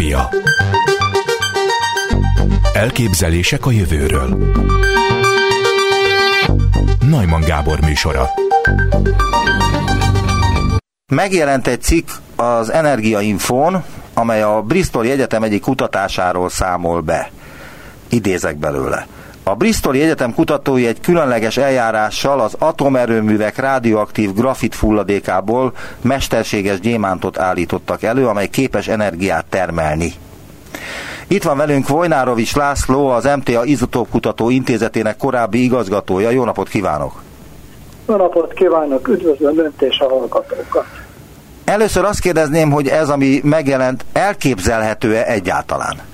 Izotópia 0.00 0.28
Elképzelések 2.72 3.66
a 3.66 3.70
jövőről 3.70 4.54
Najman 7.00 7.40
Gábor 7.40 7.80
műsora 7.80 8.28
Megjelent 11.12 11.66
egy 11.66 11.82
cikk 11.82 12.08
az 12.36 12.70
Energiainfón, 12.70 13.84
amely 14.14 14.42
a 14.42 14.62
Bristol 14.62 15.06
Egyetem 15.06 15.42
egyik 15.42 15.60
kutatásáról 15.60 16.48
számol 16.48 17.00
be. 17.00 17.30
Idézek 18.08 18.56
belőle. 18.56 19.06
A 19.50 19.54
Bristoli 19.54 20.02
Egyetem 20.02 20.34
kutatói 20.34 20.86
egy 20.86 21.00
különleges 21.00 21.56
eljárással 21.56 22.40
az 22.40 22.54
atomerőművek 22.58 23.58
radioaktív 23.58 24.34
grafit 24.34 24.74
fulladékából 24.74 25.72
mesterséges 26.00 26.80
gyémántot 26.80 27.38
állítottak 27.38 28.02
elő, 28.02 28.26
amely 28.26 28.48
képes 28.48 28.88
energiát 28.88 29.44
termelni. 29.48 30.12
Itt 31.26 31.42
van 31.42 31.56
velünk 31.56 31.88
Vojnárovics 31.88 32.54
László, 32.54 33.08
az 33.08 33.28
MTA 33.36 33.64
Izotóp 33.64 34.10
Kutató 34.10 34.50
Intézetének 34.50 35.16
korábbi 35.16 35.62
igazgatója. 35.62 36.30
Jó 36.30 36.44
napot 36.44 36.68
kívánok! 36.68 37.22
Jó 38.08 38.16
napot 38.16 38.52
kívánok, 38.52 39.08
üdvözlöm 39.08 39.58
Önt 39.58 39.82
és 39.82 39.98
a 39.98 40.08
hallgatókat! 40.08 40.86
Először 41.64 42.04
azt 42.04 42.20
kérdezném, 42.20 42.70
hogy 42.70 42.88
ez, 42.88 43.08
ami 43.08 43.40
megjelent, 43.44 44.04
elképzelhető-e 44.12 45.24
egyáltalán? 45.26 46.09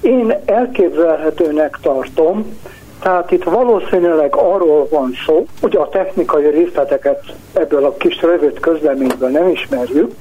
Én 0.00 0.34
elképzelhetőnek 0.44 1.78
tartom, 1.82 2.58
tehát 3.02 3.30
itt 3.30 3.44
valószínűleg 3.44 4.36
arról 4.36 4.88
van 4.90 5.12
szó, 5.26 5.46
hogy 5.60 5.76
a 5.76 5.88
technikai 5.88 6.46
részleteket 6.50 7.20
ebből 7.52 7.84
a 7.84 7.96
kis 7.96 8.22
rövid 8.22 8.60
közleményből 8.60 9.28
nem 9.28 9.48
ismerjük, 9.48 10.12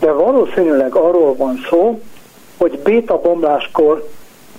de 0.00 0.12
valószínűleg 0.12 0.94
arról 0.94 1.34
van 1.36 1.60
szó, 1.70 2.00
hogy 2.56 2.78
béta 2.78 3.20
bomláskor 3.20 4.08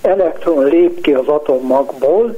elektron 0.02 0.64
lép 0.64 1.02
ki 1.02 1.14
az 1.14 1.28
atommagból, 1.28 2.38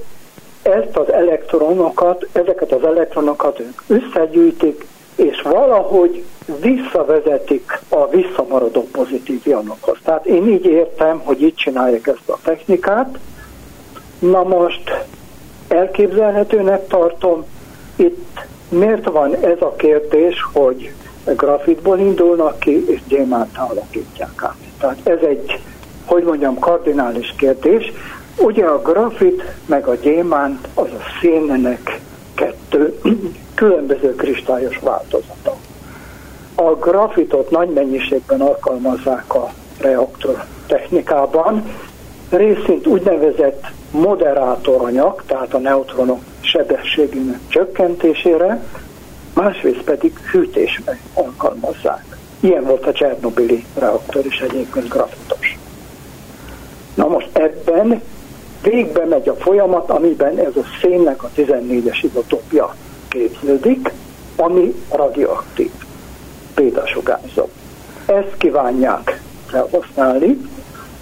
ezt 0.61 0.97
az 0.97 1.11
elektronokat, 1.11 2.27
ezeket 2.31 2.71
az 2.71 2.83
elektronokat 2.83 3.59
ők 3.59 3.81
összegyűjtik, 3.87 4.85
és 5.17 5.41
valahogy 5.41 6.23
visszavezetik 6.61 7.79
a 7.89 8.09
visszamaradó 8.09 8.87
pozitív 8.91 9.41
ionokhoz. 9.43 9.97
Tehát 10.03 10.25
én 10.25 10.47
így 10.47 10.65
értem, 10.65 11.19
hogy 11.23 11.41
így 11.41 11.55
csinálják 11.55 12.07
ezt 12.07 12.29
a 12.29 12.37
technikát. 12.43 13.17
Na 14.19 14.43
most 14.43 15.05
elképzelhetőnek 15.67 16.87
tartom, 16.87 17.45
itt 17.95 18.45
miért 18.69 19.05
van 19.05 19.35
ez 19.35 19.61
a 19.61 19.75
kérdés, 19.75 20.35
hogy 20.53 20.93
grafitból 21.23 21.99
indulnak 21.99 22.59
ki, 22.59 22.89
és 22.89 22.99
gyémánt 23.07 23.57
alakítják 23.57 24.43
át. 24.43 24.55
Tehát 24.79 24.99
ez 25.03 25.19
egy, 25.21 25.59
hogy 26.05 26.23
mondjam, 26.23 26.59
kardinális 26.59 27.33
kérdés. 27.37 27.91
Ugye 28.37 28.65
a 28.65 28.81
grafit 28.81 29.43
meg 29.65 29.87
a 29.87 29.95
gyémánt 29.95 30.67
az 30.73 30.87
a 30.87 31.01
szénnek 31.21 31.99
kettő 31.99 32.06
különböző 33.57 34.15
kristályos 34.15 34.79
változata. 34.79 35.55
A 36.55 36.63
grafitot 36.63 37.49
nagy 37.49 37.69
mennyiségben 37.69 38.41
alkalmazzák 38.41 39.33
a 39.35 39.49
reaktor 39.79 40.43
technikában, 40.67 41.63
részint 42.29 42.87
úgynevezett 42.87 43.63
moderátoranyag, 43.91 45.23
tehát 45.25 45.53
a 45.53 45.57
neutronok 45.57 46.19
sebességének 46.39 47.39
csökkentésére, 47.47 48.63
másrészt 49.33 49.81
pedig 49.81 50.17
hűtésben 50.31 50.99
alkalmazzák. 51.13 52.17
Ilyen 52.39 52.63
volt 52.63 52.85
a 52.85 52.93
Csernobili 52.93 53.65
reaktor 53.79 54.25
is 54.25 54.39
egyébként 54.39 54.87
grafitos. 54.87 55.57
Na 56.93 57.07
most 57.07 57.29
ebben 57.33 58.01
végbe 58.63 59.05
megy 59.05 59.29
a 59.29 59.35
folyamat, 59.35 59.89
amiben 59.89 60.37
ez 60.37 60.55
a 60.55 60.63
szénnek 60.81 61.23
a 61.23 61.29
14-es 61.35 61.99
izotópja 62.03 62.75
képződik, 63.09 63.91
ami 64.35 64.73
radioaktív, 64.91 65.71
bétasugárzó. 66.55 67.47
Ezt 68.05 68.37
kívánják 68.37 69.21
felhasználni. 69.45 70.37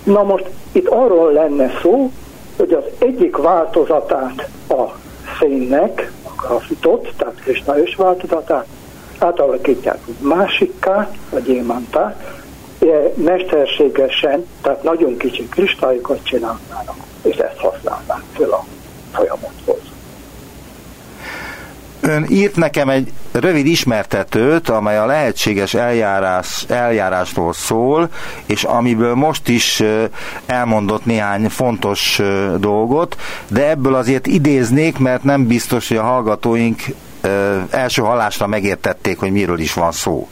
Na 0.04 0.24
most 0.24 0.50
itt 0.72 0.88
arról 0.88 1.32
lenne 1.32 1.72
szó, 1.82 2.12
hogy 2.58 2.74
az 2.74 2.84
egyik 3.00 3.38
változatát 3.38 4.50
a 4.70 4.84
szénnek, 5.40 6.12
a 6.24 6.48
grafitot, 6.48 7.14
tehát 7.18 7.36
kristályos 7.36 7.96
változatát 7.96 8.66
átalakítják 9.20 10.00
másikká, 10.20 11.10
a 11.30 11.40
gyémántá, 11.40 12.16
mesterségesen, 13.14 14.46
tehát 14.62 14.84
nagyon 14.84 15.18
kicsi 15.18 15.48
kristályokat 15.50 16.24
csinálnának, 16.24 16.96
és 17.22 17.36
ezt 17.36 17.58
használnák 17.58 18.24
fel 18.34 18.50
a 18.50 18.66
folyamathoz. 19.12 19.55
Ön 22.08 22.26
írt 22.30 22.56
nekem 22.56 22.90
egy 22.90 23.12
rövid 23.32 23.66
ismertetőt, 23.66 24.70
amely 24.70 24.98
a 24.98 25.06
lehetséges 25.06 25.74
eljárás, 25.74 26.66
eljárásról 26.68 27.54
szól, 27.54 28.10
és 28.46 28.64
amiből 28.64 29.16
most 29.16 29.48
is 29.48 29.84
elmondott 30.46 31.06
néhány 31.06 31.50
fontos 31.50 32.22
dolgot, 32.58 33.18
de 33.48 33.70
ebből 33.70 33.96
azért 33.96 34.28
idéznék, 34.28 34.98
mert 34.98 35.24
nem 35.24 35.48
biztos, 35.48 35.88
hogy 35.88 35.98
a 35.98 36.04
hallgatóink 36.04 36.82
első 37.70 38.02
hallásra 38.02 38.48
megértették, 38.48 39.20
hogy 39.20 39.32
miről 39.32 39.60
is 39.60 39.74
van 39.74 39.92
szó. 39.92 40.28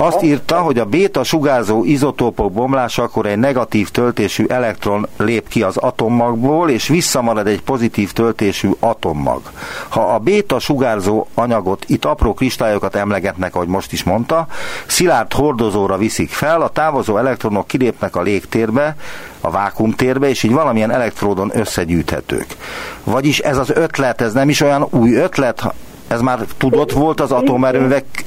Azt 0.00 0.22
írta, 0.22 0.58
hogy 0.58 0.78
a 0.78 0.84
béta 0.84 1.24
sugárzó 1.24 1.84
izotópok 1.84 2.52
bomlásakor 2.52 3.26
egy 3.26 3.38
negatív 3.38 3.90
töltésű 3.90 4.44
elektron 4.48 5.08
lép 5.16 5.48
ki 5.48 5.62
az 5.62 5.76
atommagból, 5.76 6.70
és 6.70 6.88
visszamarad 6.88 7.46
egy 7.46 7.62
pozitív 7.62 8.12
töltésű 8.12 8.70
atommag. 8.78 9.40
Ha 9.88 10.00
a 10.00 10.18
béta 10.18 10.58
sugárzó 10.58 11.26
anyagot, 11.34 11.84
itt 11.86 12.04
apró 12.04 12.34
kristályokat 12.34 12.94
emlegetnek, 12.94 13.54
ahogy 13.54 13.68
most 13.68 13.92
is 13.92 14.02
mondta, 14.02 14.46
szilárd 14.86 15.32
hordozóra 15.32 15.96
viszik 15.96 16.30
fel, 16.30 16.60
a 16.60 16.68
távozó 16.68 17.16
elektronok 17.16 17.66
kilépnek 17.66 18.16
a 18.16 18.22
légtérbe, 18.22 18.96
a 19.40 19.50
vákumtérbe, 19.50 20.28
és 20.28 20.42
így 20.42 20.52
valamilyen 20.52 20.90
elektródon 20.90 21.50
összegyűjthetők. 21.54 22.56
Vagyis 23.04 23.38
ez 23.38 23.56
az 23.56 23.70
ötlet, 23.70 24.20
ez 24.20 24.32
nem 24.32 24.48
is 24.48 24.60
olyan 24.60 24.86
új 24.90 25.14
ötlet, 25.14 25.62
ez 26.08 26.20
már 26.20 26.38
tudott 26.58 26.92
volt 26.92 27.20
az 27.20 27.32
atomerőművek? 27.32 28.24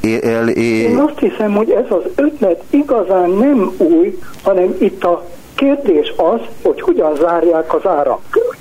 Én 0.55 0.97
azt 0.97 1.19
hiszem, 1.19 1.55
hogy 1.55 1.69
ez 1.69 1.85
az 1.89 2.03
ötlet 2.15 2.63
igazán 2.69 3.29
nem 3.29 3.71
új, 3.77 4.19
hanem 4.43 4.75
itt 4.79 5.03
a 5.03 5.25
kérdés 5.55 6.13
az, 6.15 6.39
hogy 6.61 6.81
hogyan 6.81 7.15
zárják 7.15 7.73
az 7.73 7.85
áramkört. 7.85 8.57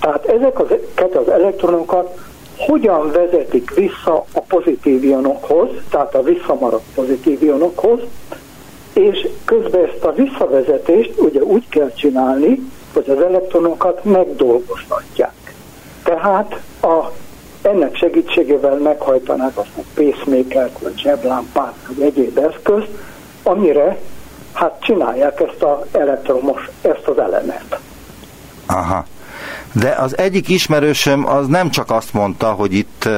Tehát 0.00 0.24
ezeket 0.24 1.16
az 1.16 1.28
elektronokat 1.28 2.18
hogyan 2.56 3.10
vezetik 3.10 3.74
vissza 3.74 4.24
a 4.32 4.40
pozitív 4.40 5.04
ionokhoz, 5.04 5.68
tehát 5.90 6.14
a 6.14 6.22
visszamaradt 6.22 6.84
pozitív 6.94 7.42
ionokhoz, 7.42 8.00
és 8.92 9.28
közben 9.44 9.84
ezt 9.84 10.04
a 10.04 10.12
visszavezetést 10.12 11.12
ugye 11.16 11.42
úgy 11.42 11.68
kell 11.68 11.92
csinálni, 11.92 12.60
hogy 12.92 13.10
az 13.10 13.22
elektronokat 13.22 14.04
megdolgoztatják. 14.04 15.54
Tehát 16.02 16.60
a 16.82 17.10
ennek 17.66 17.96
segítségével 17.96 18.76
meghajtanák 18.76 19.56
a 19.56 19.64
pacemaker 19.94 20.70
vagy 20.82 20.98
zseblámpát, 20.98 21.74
vagy 21.88 22.06
egyéb 22.06 22.38
eszközt, 22.38 22.88
amire 23.42 23.98
hát 24.52 24.80
csinálják 24.80 25.40
ezt 25.40 25.62
az 25.62 26.00
elektromos, 26.00 26.70
ezt 26.82 27.06
az 27.06 27.18
elemet. 27.18 27.78
Aha. 28.66 29.06
De 29.72 29.88
az 29.88 30.18
egyik 30.18 30.48
ismerősöm 30.48 31.28
az 31.28 31.46
nem 31.46 31.70
csak 31.70 31.90
azt 31.90 32.12
mondta, 32.12 32.52
hogy 32.52 32.72
itt 32.72 33.08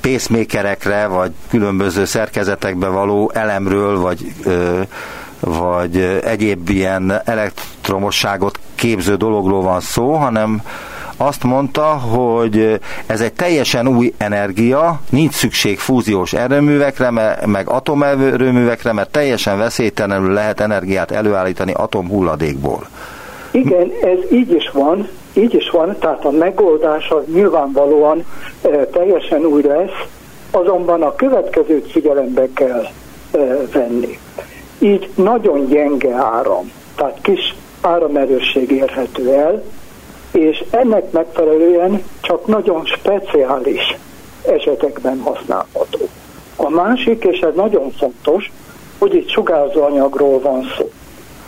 pacemakerekre, 0.00 1.06
vagy 1.06 1.32
különböző 1.48 2.04
szerkezetekbe 2.04 2.88
való 2.88 3.30
elemről, 3.34 4.00
vagy, 4.00 4.32
vagy 5.40 6.20
egyéb 6.24 6.68
ilyen 6.68 7.20
elektromosságot 7.24 8.58
képző 8.74 9.14
dologról 9.16 9.62
van 9.62 9.80
szó, 9.80 10.12
hanem 10.12 10.62
azt 11.16 11.44
mondta, 11.44 11.84
hogy 11.84 12.80
ez 13.06 13.20
egy 13.20 13.32
teljesen 13.32 13.88
új 13.88 14.14
energia, 14.18 15.00
nincs 15.10 15.32
szükség 15.32 15.78
fúziós 15.78 16.32
erőművekre, 16.32 17.10
meg 17.46 17.68
atomerőművekre, 17.68 18.92
mert 18.92 19.10
teljesen 19.10 19.58
veszélytelenül 19.58 20.32
lehet 20.32 20.60
energiát 20.60 21.10
előállítani 21.10 21.72
atomhulladékból. 21.72 22.86
Igen, 23.50 23.90
ez 24.02 24.32
így 24.32 24.52
is 24.52 24.70
van, 24.72 25.08
így 25.32 25.54
is 25.54 25.70
van, 25.70 25.96
tehát 25.98 26.24
a 26.24 26.30
megoldás 26.30 27.08
az 27.08 27.22
nyilvánvalóan 27.32 28.24
e, 28.62 28.68
teljesen 28.68 29.44
új 29.44 29.62
lesz, 29.62 30.06
azonban 30.50 31.02
a 31.02 31.14
következőt 31.14 31.90
figyelembe 31.90 32.48
kell 32.54 32.82
e, 32.82 33.38
venni. 33.72 34.18
Így 34.78 35.10
nagyon 35.14 35.66
gyenge 35.66 36.14
áram, 36.14 36.72
tehát 36.96 37.18
kis 37.22 37.54
áramerősség 37.80 38.70
érhető 38.70 39.32
el, 39.32 39.62
és 40.34 40.64
ennek 40.70 41.10
megfelelően 41.10 42.02
csak 42.20 42.46
nagyon 42.46 42.84
speciális 42.84 43.96
esetekben 44.46 45.20
használható. 45.20 46.08
A 46.56 46.68
másik, 46.68 47.24
és 47.24 47.38
ez 47.38 47.54
nagyon 47.54 47.90
fontos, 47.90 48.52
hogy 48.98 49.14
itt 49.14 49.28
sugárzóanyagról 49.28 50.40
van 50.40 50.66
szó. 50.78 50.90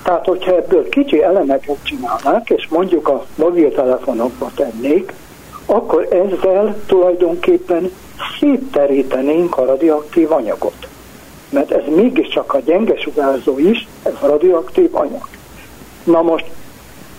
Tehát, 0.02 0.26
hogyha 0.26 0.56
ebből 0.56 0.88
kicsi 0.88 1.22
elemeket 1.22 1.76
csinálnák, 1.82 2.50
és 2.50 2.68
mondjuk 2.68 3.08
a 3.08 3.26
mobiltelefonokba 3.34 4.50
tennék, 4.54 5.12
akkor 5.66 6.08
ezzel 6.10 6.76
tulajdonképpen 6.86 7.90
szétterítenénk 8.40 9.58
a 9.58 9.64
radioaktív 9.64 10.32
anyagot. 10.32 10.86
Mert 11.50 11.70
ez 11.70 11.82
mégiscsak 11.94 12.54
a 12.54 12.60
gyenge 12.64 12.96
sugárzó 12.96 13.58
is, 13.58 13.88
ez 14.02 14.12
a 14.20 14.26
radioaktív 14.26 14.94
anyag. 14.94 15.28
Na 16.04 16.22
most 16.22 16.46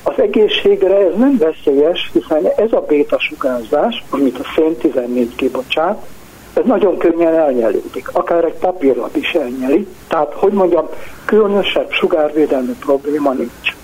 az 0.08 0.20
egészségre 0.22 0.96
ez 0.96 1.14
nem 1.18 1.38
veszélyes, 1.38 2.10
hiszen 2.14 2.46
ez 2.58 2.72
a 2.72 2.86
béta 2.88 3.20
sugárzás, 3.20 4.04
amit 4.10 4.40
a 4.40 4.44
szén 4.56 4.76
14 4.78 5.36
kibocsát, 5.36 6.06
ez 6.54 6.64
nagyon 6.66 6.98
könnyen 6.98 7.34
elnyelődik, 7.34 8.10
akár 8.12 8.44
egy 8.44 8.54
papírlap 8.54 9.16
is 9.16 9.32
elnyeli, 9.32 9.88
tehát, 10.08 10.34
hogy 10.34 10.52
mondjam, 10.52 10.88
különösebb 11.26 11.92
sugárvédelmi 11.92 12.76
probléma 12.80 13.34
nincs. 13.34 13.76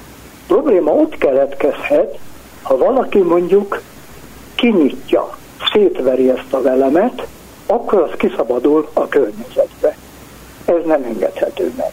Probléma 0.48 0.92
ott 0.92 1.18
keletkezhet, 1.18 2.18
ha 2.62 2.78
valaki 2.78 3.20
mondjuk 3.20 3.82
kinyitja, 4.56 5.38
szétveri 5.74 6.30
ezt 6.30 6.54
a 6.54 6.62
velemet, 6.62 7.28
akkor 7.66 8.02
az 8.02 8.12
kiszabadul 8.18 8.90
a 8.94 9.08
környezetbe. 9.08 9.98
Ez 10.66 10.86
nem 10.86 11.04
engedhető 11.04 11.72
meg. 11.78 11.92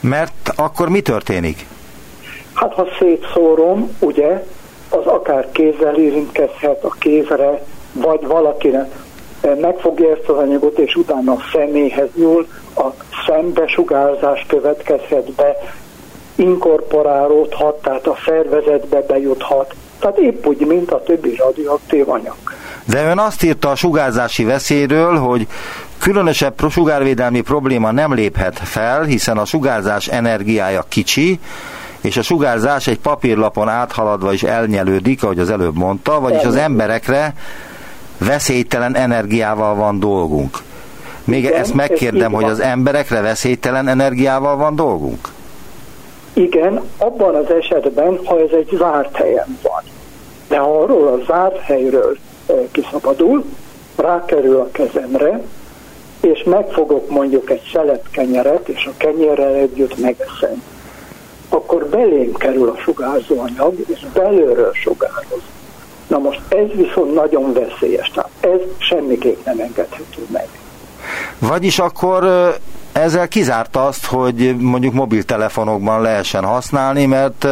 Mert 0.00 0.52
akkor 0.56 0.88
mi 0.88 1.00
történik? 1.00 1.66
Hát 2.62 2.72
ha 2.72 2.86
szétszórom, 2.98 3.96
ugye, 3.98 4.44
az 4.90 5.06
akár 5.06 5.48
kézzel 5.52 5.94
érintkezhet 5.94 6.84
a 6.84 6.94
kézre, 6.98 7.62
vagy 7.92 8.26
valakinek 8.26 8.94
megfogja 9.60 10.10
ezt 10.10 10.28
az 10.28 10.36
anyagot, 10.36 10.78
és 10.78 10.94
utána 10.94 11.32
a 11.32 11.38
személyhez 11.52 12.08
nyúl, 12.14 12.46
a 12.76 12.86
szembesugárzás 13.26 14.44
következhet 14.48 15.32
be, 15.32 15.56
inkorporálódhat, 16.34 17.82
tehát 17.82 18.06
a 18.06 18.16
szervezetbe 18.24 19.02
bejuthat, 19.02 19.74
tehát 19.98 20.18
épp 20.18 20.46
úgy, 20.46 20.66
mint 20.66 20.90
a 20.90 21.02
többi 21.02 21.34
radioaktív 21.36 22.08
anyag. 22.08 22.36
De 22.84 23.04
ön 23.10 23.18
azt 23.18 23.42
írta 23.42 23.70
a 23.70 23.74
sugárzási 23.74 24.44
veszélyről, 24.44 25.16
hogy 25.16 25.46
különösebb 25.98 26.54
sugárvédelmi 26.70 27.40
probléma 27.40 27.90
nem 27.90 28.14
léphet 28.14 28.58
fel, 28.58 29.02
hiszen 29.02 29.38
a 29.38 29.44
sugárzás 29.44 30.08
energiája 30.08 30.84
kicsi, 30.88 31.40
és 32.02 32.16
a 32.16 32.22
sugárzás 32.22 32.86
egy 32.86 32.98
papírlapon 32.98 33.68
áthaladva 33.68 34.32
is 34.32 34.42
elnyelődik, 34.42 35.22
ahogy 35.22 35.38
az 35.38 35.50
előbb 35.50 35.76
mondta, 35.76 36.20
vagyis 36.20 36.42
az 36.42 36.56
emberekre 36.56 37.34
veszélytelen 38.18 38.96
energiával 38.96 39.74
van 39.74 39.98
dolgunk. 39.98 40.58
Még 41.24 41.44
igen, 41.44 41.60
ezt 41.60 41.74
megkérdem, 41.74 42.32
hogy 42.32 42.44
az 42.44 42.60
emberekre 42.60 43.20
veszélytelen 43.20 43.88
energiával 43.88 44.56
van 44.56 44.76
dolgunk? 44.76 45.28
Igen, 46.32 46.82
abban 46.98 47.34
az 47.34 47.50
esetben, 47.50 48.18
ha 48.24 48.40
ez 48.40 48.50
egy 48.50 48.76
zárt 48.76 49.16
helyen 49.16 49.58
van. 49.62 49.82
De 50.48 50.58
ha 50.58 50.82
arról 50.82 51.08
a 51.08 51.24
zárt 51.26 51.58
helyről 51.58 52.16
eh, 52.46 52.54
kiszabadul, 52.70 53.44
rákerül 53.96 54.56
a 54.56 54.68
kezemre, 54.72 55.40
és 56.20 56.42
megfogok 56.42 57.10
mondjuk 57.10 57.50
egy 57.50 57.62
szelet 57.72 58.04
kenyeret, 58.10 58.68
és 58.68 58.86
a 58.86 58.92
kenyerrel 58.96 59.54
együtt 59.54 59.98
megeszem, 59.98 60.62
akkor 61.52 61.86
belém 61.86 62.32
kerül 62.32 62.68
a 62.68 62.78
sugárzóanyag, 62.78 63.74
és 63.86 64.06
belőről 64.14 64.72
sugároz. 64.72 65.42
Na 66.06 66.18
most 66.18 66.40
ez 66.48 66.66
viszont 66.74 67.14
nagyon 67.14 67.52
veszélyes, 67.52 68.10
tehát 68.14 68.30
ez 68.40 68.60
semmiképp 68.78 69.44
nem 69.44 69.58
engedhető 69.58 70.26
meg. 70.32 70.48
Vagyis 71.38 71.78
akkor 71.78 72.24
ezzel 72.92 73.28
kizárta 73.28 73.86
azt, 73.86 74.06
hogy 74.06 74.56
mondjuk 74.58 74.92
mobiltelefonokban 74.92 76.00
lehessen 76.00 76.44
használni, 76.44 77.06
mert 77.06 77.46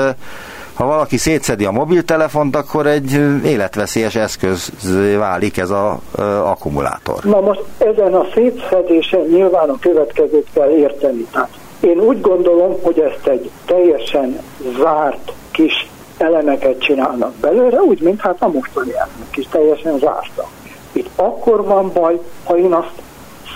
ha 0.74 0.86
valaki 0.86 1.16
szétszedi 1.16 1.64
a 1.64 1.70
mobiltelefont, 1.70 2.56
akkor 2.56 2.86
egy 2.86 3.12
életveszélyes 3.44 4.14
eszköz 4.14 4.72
válik 5.18 5.58
ez 5.58 5.70
az 5.70 6.24
akkumulátor. 6.44 7.24
Na 7.24 7.40
most 7.40 7.62
ezen 7.78 8.14
a 8.14 8.26
szétszedésen 8.34 9.20
nyilván 9.20 9.68
a 9.68 9.78
következőt 9.80 10.46
kell 10.52 10.70
érteni. 10.70 11.26
Tehát 11.32 11.48
én 11.80 12.00
úgy 12.00 12.20
gondolom, 12.20 12.76
hogy 12.82 12.98
ezt 12.98 13.26
egy 13.26 13.50
teljesen 13.64 14.42
zárt 14.78 15.32
kis 15.50 15.88
elemeket 16.18 16.80
csinálnak 16.80 17.34
belőle, 17.34 17.80
úgy, 17.80 18.00
mint 18.00 18.20
hát 18.20 18.36
a 18.38 18.48
mostani 18.48 18.92
elemek 18.92 19.36
is 19.36 19.46
teljesen 19.50 19.98
zártak. 19.98 20.48
Itt 20.92 21.08
akkor 21.16 21.64
van 21.64 21.92
baj, 21.92 22.20
ha 22.44 22.58
én 22.58 22.72
azt 22.72 22.92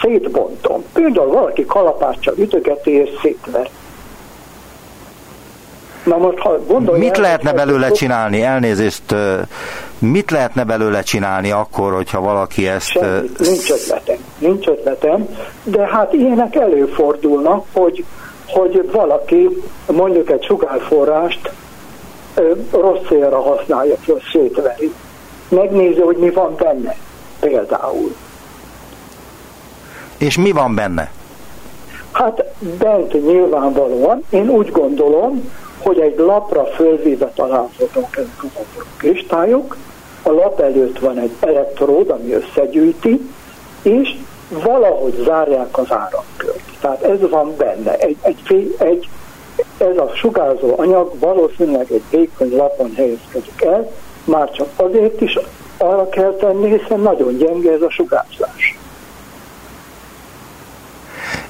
szétbontom. 0.02 0.84
Például 0.92 1.32
valaki 1.32 1.64
kalapáccsal 1.64 2.34
ütögeti 2.36 2.90
és 2.90 3.08
szétver. 3.22 3.70
Na 6.04 6.16
most, 6.16 6.38
ha 6.38 6.58
Mit 6.96 7.16
lehetne 7.16 7.52
belőle 7.52 7.90
csinálni? 7.90 8.42
Elnézést, 8.42 9.14
mit 10.10 10.30
lehetne 10.30 10.64
belőle 10.64 11.02
csinálni 11.02 11.50
akkor, 11.50 11.92
hogyha 11.92 12.20
valaki 12.20 12.68
ezt... 12.68 12.90
Semmi, 12.90 13.30
nincs 13.38 13.70
ötletem, 13.70 14.16
nincs 14.38 14.66
ötletem, 14.66 15.28
de 15.62 15.86
hát 15.86 16.12
ilyenek 16.12 16.54
előfordulnak, 16.54 17.64
hogy, 17.72 18.04
hogy 18.46 18.90
valaki 18.92 19.62
mondjuk 19.86 20.30
egy 20.30 20.44
sugárforrást 20.44 21.50
rossz 22.70 23.06
célra 23.08 23.40
használja 23.40 23.96
föl, 23.96 24.20
szétveri. 24.32 24.92
Megnézi, 25.48 26.00
hogy 26.00 26.16
mi 26.16 26.30
van 26.30 26.54
benne, 26.56 26.96
például. 27.40 28.14
És 30.18 30.36
mi 30.36 30.50
van 30.50 30.74
benne? 30.74 31.10
Hát 32.12 32.44
bent 32.78 33.26
nyilvánvalóan, 33.26 34.24
én 34.30 34.48
úgy 34.48 34.70
gondolom, 34.70 35.52
hogy 35.82 35.98
egy 36.00 36.18
lapra 36.18 36.64
fölvéve 36.64 37.32
találhatók 37.34 38.16
ezek 38.16 38.42
apró 38.42 38.82
kristályok, 38.96 39.76
a 40.24 40.30
lap 40.30 40.60
előtt 40.60 40.98
van 40.98 41.18
egy 41.18 41.32
elektród, 41.40 42.10
ami 42.10 42.32
összegyűjti, 42.32 43.30
és 43.82 44.16
valahogy 44.48 45.22
zárják 45.24 45.78
az 45.78 45.90
áramkört. 45.92 46.62
Tehát 46.80 47.02
ez 47.02 47.28
van 47.30 47.56
benne. 47.56 47.96
Egy, 47.96 48.16
egy, 48.22 48.74
egy 48.78 49.08
ez 49.78 49.96
a 49.96 50.10
sugárzó 50.14 50.74
anyag 50.76 51.18
valószínűleg 51.18 51.86
egy 51.92 52.02
vékony 52.10 52.56
lapon 52.56 52.92
helyezkedik 52.94 53.62
el, 53.62 53.90
már 54.24 54.50
csak 54.50 54.68
azért 54.76 55.20
is 55.20 55.38
arra 55.76 56.08
kell 56.08 56.32
tenni, 56.32 56.78
hiszen 56.78 57.00
nagyon 57.00 57.36
gyenge 57.36 57.72
ez 57.72 57.82
a 57.82 57.90
sugárzás. 57.90 58.78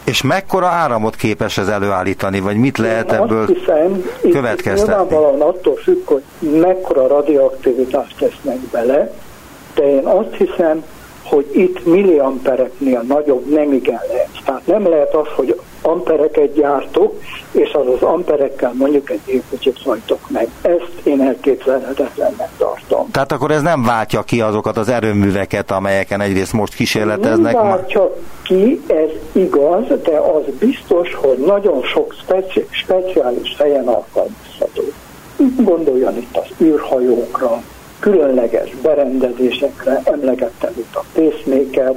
És 0.05 0.23
mekkora 0.23 0.67
áramot 0.67 1.17
képes 1.17 1.59
ez 1.59 1.69
előállítani, 1.69 2.41
vagy 2.41 2.57
mit 2.57 2.79
lehet 2.79 3.13
Én 3.13 3.19
ebből 3.19 3.43
azt 3.43 3.53
hiszem, 3.59 4.05
következtetni? 4.31 4.93
Nyilvánvalóan 4.93 5.41
attól 5.41 5.77
függ, 5.77 6.07
hogy 6.07 6.23
mekkora 6.61 7.07
radioaktivitást 7.07 8.17
tesznek 8.19 8.59
bele, 8.59 9.13
de 9.75 9.91
én 9.91 10.07
azt 10.07 10.35
hiszem, 10.35 10.85
hogy 11.23 11.51
itt 11.53 11.87
milliampereknél 11.87 13.05
nagyobb 13.09 13.53
nem 13.53 13.73
igen 13.73 14.01
lehet. 14.09 14.29
Tehát 14.45 14.67
nem 14.67 14.89
lehet 14.89 15.15
az, 15.15 15.27
hogy 15.37 15.61
ampereket 15.87 16.55
gyártok, 16.55 17.21
és 17.51 17.73
az 17.73 17.87
az 17.95 18.03
amperekkel 18.03 18.73
mondjuk 18.79 19.11
egy 19.11 19.21
gépkocsit 19.27 19.83
hajtok 19.85 20.31
meg. 20.31 20.49
Ezt 20.63 20.93
én 21.03 21.21
elképzelhetetlennek 21.21 22.49
tartom. 22.59 23.11
Tehát 23.11 23.33
akkor 23.33 23.51
ez 23.51 23.63
nem 23.63 23.83
váltja 23.83 24.23
ki 24.23 24.41
azokat 24.41 24.77
az 24.77 24.89
erőműveket, 24.89 25.71
amelyeken 25.71 26.21
egyrészt 26.21 26.53
most 26.53 26.75
kísérleteznek? 26.75 27.55
Nem 27.55 27.63
váltja 27.63 28.17
ki, 28.43 28.83
ez 28.87 29.11
igaz, 29.33 29.85
de 30.03 30.17
az 30.17 30.43
biztos, 30.59 31.15
hogy 31.15 31.39
nagyon 31.39 31.83
sok 31.83 32.15
speci- 32.23 32.69
speciális 32.71 33.57
helyen 33.59 33.87
alkalmazható. 33.87 34.83
Gondoljon 35.57 36.17
itt 36.17 36.37
az 36.37 36.47
űrhajókra, 36.61 37.63
különleges 37.99 38.75
berendezésekre, 38.83 40.01
emlegettem 40.05 40.73
itt 40.77 40.95
a 40.95 41.05
pacemaker 41.15 41.95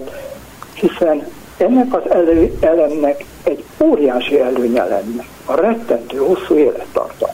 hiszen 0.80 1.28
ennek 1.58 1.94
az 1.94 2.12
elő, 2.12 2.58
elemnek 2.60 3.26
egy 3.44 3.64
óriási 3.84 4.40
előnye 4.40 4.84
lenne, 4.84 5.26
a 5.46 5.56
rettentő 5.56 6.18
hosszú 6.18 6.56
élettartam. 6.56 7.30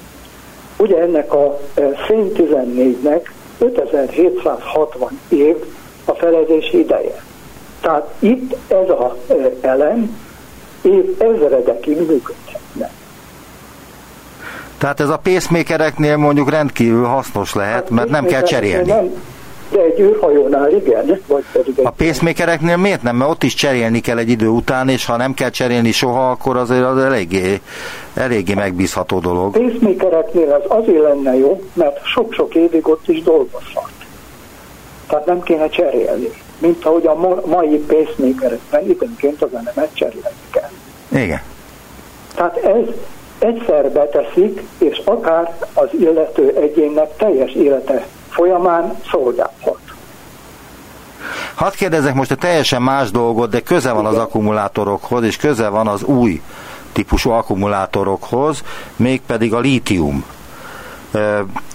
Ugye 0.78 1.02
ennek 1.02 1.34
a 1.34 1.60
e, 1.74 1.82
szén 2.08 2.32
14-nek 2.36 3.30
5760 3.60 5.20
év 5.30 5.56
a 6.06 6.14
felezési 6.14 6.80
ideje. 6.80 7.24
Tehát 7.82 8.14
itt 8.20 8.56
ez 8.68 8.90
az 8.98 9.38
e, 9.38 9.68
elem 9.68 10.18
év 10.82 11.22
ezredekig 11.22 11.98
működhetne. 11.98 12.92
Tehát 14.78 15.00
ez 15.00 15.10
a 15.10 15.18
pacemakereknél 15.18 16.18
mondjuk 16.18 16.50
rendkívül 16.50 17.06
hasznos 17.06 17.54
lehet, 17.54 17.74
hát, 17.74 17.90
mert 17.90 18.10
nem 18.10 18.26
kell 18.26 18.42
cserélni. 18.42 18.92
Nem, 18.92 19.12
de 19.74 19.82
egy 19.82 20.00
űrhajónál 20.00 20.72
igen, 20.72 21.22
vagy 21.28 21.44
pedig 21.52 21.74
egy... 21.78 21.86
A 21.86 21.90
pacemakereknél 21.90 22.78
miért 22.78 23.02
nem? 23.02 23.16
Mert 23.16 23.30
ott 23.32 23.44
is 23.44 23.54
cserélni 23.54 24.00
kell 24.00 24.18
egy 24.18 24.30
idő 24.30 24.48
után, 24.48 24.90
és 24.90 25.06
ha 25.06 25.18
nem 25.18 25.34
kell 25.34 25.50
cserélni 25.50 25.92
soha, 25.92 26.30
akkor 26.30 26.58
azért 26.58 26.84
az 26.84 26.98
eléggé, 26.98 27.60
eléggé 28.14 28.54
megbízható 28.54 29.20
dolog. 29.20 29.56
A 29.56 29.60
pacemakereknél 29.60 30.52
az 30.52 30.62
azért 30.68 31.04
lenne 31.04 31.38
jó, 31.38 31.62
mert 31.74 32.06
sok-sok 32.06 32.56
évig 32.56 32.88
ott 32.88 33.08
is 33.08 33.24
dolgozhat. 33.24 33.92
Tehát 35.08 35.26
nem 35.26 35.42
kéne 35.42 35.70
cserélni. 35.70 36.30
Mint 36.60 36.86
ahogy 36.86 37.06
a 37.06 37.16
mai 37.46 37.78
pacemakerekben 37.78 38.90
időnként 38.90 39.42
az 39.42 39.50
elemet 39.54 39.90
cserélni 39.94 40.28
kell. 40.52 40.70
Igen. 41.24 41.42
Tehát 42.36 42.58
ez, 42.58 42.86
egyszer 43.40 43.92
beteszik, 43.92 44.64
és 44.78 45.02
akár 45.06 45.58
az 45.74 45.90
illető 46.00 46.54
egyénnek 46.62 47.16
teljes 47.18 47.52
élete 47.52 48.06
folyamán 48.34 49.00
szolgálhat. 49.12 49.80
Hadd 51.56 51.72
kérdezek 51.76 52.14
most 52.14 52.32
egy 52.32 52.38
teljesen 52.38 52.82
más 52.82 53.12
dolgot, 53.12 53.50
de 53.50 53.60
köze 53.60 53.92
van 53.92 54.06
az 54.06 54.18
akkumulátorokhoz, 54.18 55.24
és 55.24 55.38
köze 55.38 55.68
van 55.68 55.88
az 55.88 56.04
új 56.04 56.42
típusú 56.92 57.30
akkumulátorokhoz, 57.30 58.64
mégpedig 58.96 59.54
a 59.54 59.60
lítium. 59.60 60.24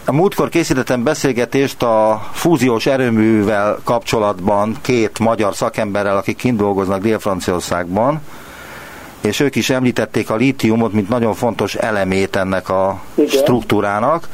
A 0.05 0.13
múltkor 0.13 0.49
készítettem 0.49 1.03
beszélgetést 1.03 1.83
a 1.83 2.23
fúziós 2.33 2.87
erőművel 2.87 3.79
kapcsolatban 3.85 4.77
két 4.81 5.19
magyar 5.19 5.55
szakemberrel, 5.55 6.17
akik 6.17 6.37
kint 6.37 6.57
dolgoznak 6.57 7.01
Dél-Franciaországban, 7.01 8.21
és 9.21 9.41
ők 9.41 9.57
is 9.57 9.71
említették 9.71 10.31
a 10.31 10.37
lítiumot, 10.37 10.93
mint 10.93 11.09
nagyon 11.09 11.35
fontos 11.35 11.75
elemét 11.75 12.37
ennek 12.37 12.69
a 12.69 13.01
Igen. 13.15 13.29
struktúrának. 13.29 14.29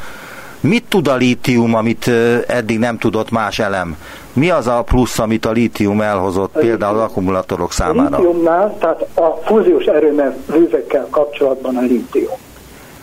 Mit 0.69 0.85
tud 0.89 1.09
a 1.09 1.17
lítium, 1.17 1.75
amit 1.75 2.11
eddig 2.47 2.79
nem 2.79 2.99
tudott 2.99 3.31
más 3.31 3.59
elem? 3.59 3.97
Mi 4.33 4.51
az 4.51 4.67
a 4.67 4.83
plusz, 4.83 5.19
amit 5.19 5.45
a 5.45 5.51
lítium 5.51 6.01
elhozott 6.01 6.53
például 6.59 6.97
az 6.97 7.03
akkumulátorok 7.03 7.73
számára? 7.73 8.17
A 8.17 8.21
lítiumnál, 8.21 8.77
tehát 8.79 9.07
a 9.15 9.41
fúziós 9.45 9.85
erőművekkel 9.85 11.07
kapcsolatban 11.11 11.77
a 11.77 11.81
lítium. 11.81 12.37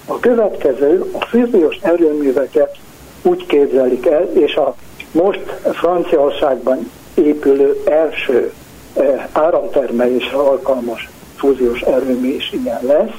A 0.05 0.19
következő, 0.19 1.11
a 1.11 1.25
fúziós 1.25 1.77
erőműveket 1.81 2.77
úgy 3.21 3.45
képzelik 3.45 4.05
el, 4.05 4.29
és 4.33 4.55
a 4.55 4.75
most 5.11 5.41
Franciaországban 5.73 6.91
épülő 7.13 7.81
első 7.85 8.53
áramtermelésre 9.31 10.37
alkalmas 10.37 11.09
fúziós 11.35 11.81
erőmű 11.81 12.27
is 12.27 12.51
ilyen 12.63 12.79
lesz, 12.81 13.15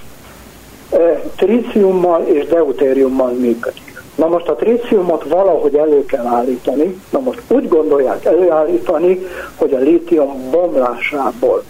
tríciummal 1.37 2.22
és 2.26 2.46
deutériummal 2.46 3.32
működik. 3.32 3.91
Na 4.14 4.28
most 4.28 4.49
a 4.49 4.54
tríciumot 4.54 5.25
valahogy 5.28 5.75
elő 5.75 6.04
kell 6.04 6.26
állítani, 6.26 7.00
na 7.11 7.21
most 7.21 7.42
úgy 7.49 7.69
gondolják 7.69 8.25
előállítani, 8.25 9.26
hogy 9.57 9.75
a 9.75 9.78
lítium 9.78 10.50
bomlásából, 10.50 11.62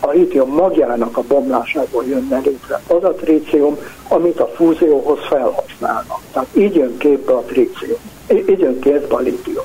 a 0.00 0.10
lítium 0.10 0.50
magjának 0.50 1.16
a 1.16 1.22
bomlásából 1.28 2.04
jönne 2.04 2.38
létre 2.38 2.80
az 2.86 3.04
a 3.04 3.12
trícium, 3.12 3.78
amit 4.08 4.40
a 4.40 4.46
fúzióhoz 4.54 5.18
felhasználnak. 5.28 6.20
Tehát 6.32 6.48
így 6.52 6.74
jön 6.74 6.96
képbe 6.98 7.32
a 7.32 7.42
trícium, 7.42 7.98
így 8.30 8.58
jön 8.58 8.78
képbe 8.80 9.14
a 9.14 9.18
lítium. 9.18 9.64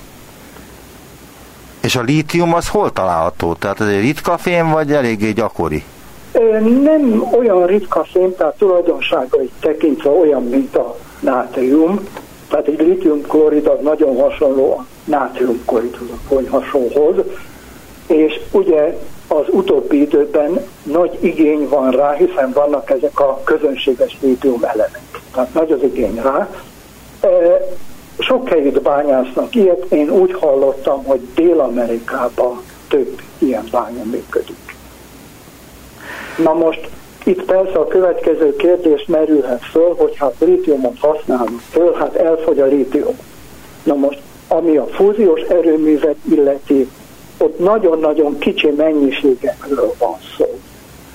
És 1.81 1.95
a 1.95 2.01
lítium 2.01 2.53
az 2.53 2.67
hol 2.67 2.91
található? 2.91 3.53
Tehát 3.53 3.81
ez 3.81 3.87
egy 3.87 4.01
ritka 4.01 4.37
fém, 4.37 4.71
vagy 4.71 4.91
eléggé 4.91 5.31
gyakori? 5.31 5.83
Nem 6.83 7.23
olyan 7.37 7.65
ritka 7.65 8.03
fém, 8.11 8.35
tehát 8.35 8.57
tulajdonságait 8.57 9.51
tekintve 9.59 10.09
olyan, 10.09 10.43
mint 10.43 10.75
a 10.75 10.97
nátrium, 11.21 12.07
tehát 12.49 12.67
egy 12.67 12.79
litiumklorid 12.79 13.67
az 13.67 13.77
nagyon 13.81 14.21
hasonló 14.21 14.73
a 14.73 14.85
nátriumkloridhoz, 15.03 17.25
és 18.07 18.39
ugye 18.51 18.97
az 19.27 19.45
utóbbi 19.49 20.01
időben 20.01 20.65
nagy 20.83 21.17
igény 21.19 21.67
van 21.69 21.91
rá, 21.91 22.13
hiszen 22.13 22.51
vannak 22.51 22.89
ezek 22.89 23.19
a 23.19 23.41
közönséges 23.43 24.17
lítium 24.21 24.63
elemek. 24.63 25.21
Tehát 25.33 25.53
nagy 25.53 25.71
az 25.71 25.83
igény 25.83 26.21
rá. 26.21 26.49
Sok 28.17 28.49
helyütt 28.49 28.81
bányásznak 28.81 29.55
ilyet, 29.55 29.91
én 29.91 30.09
úgy 30.09 30.33
hallottam, 30.33 31.03
hogy 31.03 31.19
Dél-Amerikában 31.35 32.61
több 32.87 33.21
ilyen 33.37 33.67
bánya 33.71 34.03
működik. 34.03 34.75
Na 36.37 36.53
most 36.53 36.89
itt 37.31 37.43
persze 37.43 37.77
a 37.79 37.87
következő 37.87 38.55
kérdés 38.55 39.05
merülhet 39.07 39.63
föl, 39.65 39.95
hogy 39.97 40.15
hát 40.17 40.35
lítiumot 40.39 40.99
használunk 40.99 41.59
föl, 41.59 41.93
hát 41.93 42.15
elfogy 42.15 42.59
a 42.59 42.65
lítium. 42.65 43.17
Na 43.83 43.95
most, 43.95 44.19
ami 44.47 44.77
a 44.77 44.85
fúziós 44.85 45.41
erőművet 45.41 46.15
illeti, 46.31 46.89
ott 47.37 47.59
nagyon-nagyon 47.59 48.37
kicsi 48.37 48.69
mennyiségekről 48.69 49.93
van 49.97 50.17
szó. 50.37 50.59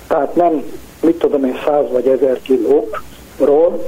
Tehát 0.07 0.35
nem, 0.35 0.63
mit 1.03 1.19
tudom 1.19 1.45
én, 1.45 1.59
száz 1.65 1.91
vagy 1.91 2.07
ezer 2.07 2.41
kilókról, 2.43 3.85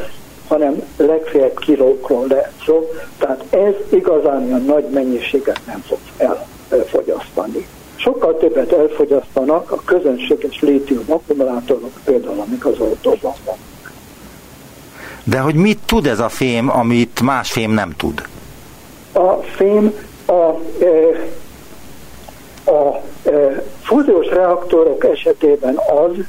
hanem 0.48 0.82
legfeljebb 0.96 1.58
kilókról 1.58 2.26
lehet 2.28 2.52
szó. 2.66 2.90
Tehát 3.18 3.44
ez 3.50 3.74
igazán 3.88 4.44
olyan 4.46 4.64
nagy 4.64 4.84
mennyiséget 4.90 5.60
nem 5.66 5.84
fog 5.86 5.98
elfogyasztani 6.68 7.66
sokkal 7.98 8.36
többet 8.36 8.72
elfogyasztanak 8.72 9.70
a 9.70 9.80
közönséges 9.84 10.60
lítium 10.60 11.04
akkumulátorok, 11.06 11.92
például 12.04 12.40
amik 12.40 12.66
az 12.66 12.78
autóban 12.78 13.34
vannak. 13.44 13.92
De 15.24 15.38
hogy 15.38 15.54
mit 15.54 15.78
tud 15.86 16.06
ez 16.06 16.20
a 16.20 16.28
fém, 16.28 16.70
amit 16.70 17.20
más 17.20 17.52
fém 17.52 17.70
nem 17.70 17.94
tud? 17.96 18.22
A 19.12 19.32
fém 19.32 19.94
a, 20.26 20.32
e, 20.84 21.26
a 22.70 23.02
e, 23.28 23.64
fúziós 23.82 24.26
reaktorok 24.26 25.04
esetében 25.04 25.76
az, 25.76 26.24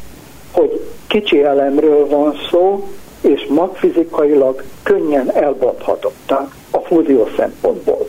hogy 0.52 0.86
kicsi 1.08 1.44
elemről 1.44 2.08
van 2.08 2.34
szó, 2.50 2.88
és 3.22 3.46
magfizikailag 3.50 4.64
könnyen 4.84 5.32
elbontható, 5.36 6.12
tehát 6.26 6.52
a 6.72 6.80
fúzió 6.80 7.28
szempontból. 7.38 8.08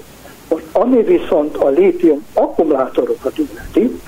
Most 0.50 0.64
ami 0.73 1.02
viszont 1.02 1.57
a 1.57 1.69
lítium 1.69 2.26
akkumulátorokat 2.35 3.38
illeti, 3.38 4.00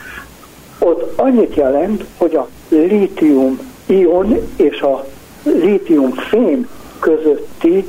ott 0.79 1.19
annyit 1.19 1.55
jelent, 1.55 2.05
hogy 2.17 2.35
a 2.35 2.49
lítium 2.69 3.59
ion 3.87 4.49
és 4.57 4.81
a 4.81 5.07
lítium 5.43 6.11
fém 6.11 6.69
közötti 6.99 7.87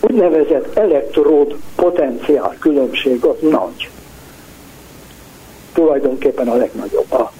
úgynevezett 0.00 0.76
elektród 0.76 1.56
potenciál 1.74 2.56
különbség 2.58 3.24
az 3.24 3.36
nagy. 3.40 3.90
Tulajdonképpen 5.72 6.48
a 6.48 6.56
legnagyobb 6.56 7.12
a 7.12 7.32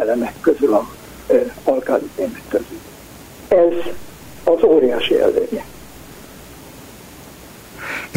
elemek 0.00 0.34
közül, 0.40 0.74
a 0.74 0.88
alkálitémek 1.64 2.42
közül. 2.48 2.78
Ez 3.48 3.92
az 4.44 4.62
óriási 4.62 5.20
előnye. 5.20 5.64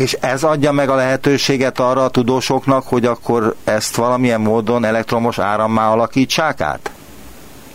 És 0.03 0.17
ez 0.19 0.43
adja 0.43 0.72
meg 0.72 0.89
a 0.89 0.95
lehetőséget 0.95 1.79
arra 1.79 2.03
a 2.03 2.10
tudósoknak, 2.10 2.83
hogy 2.88 3.05
akkor 3.05 3.55
ezt 3.63 3.95
valamilyen 3.95 4.41
módon 4.41 4.86
elektromos 4.86 5.39
árammá 5.39 5.91
alakítsák 5.91 6.62
át? 6.62 6.91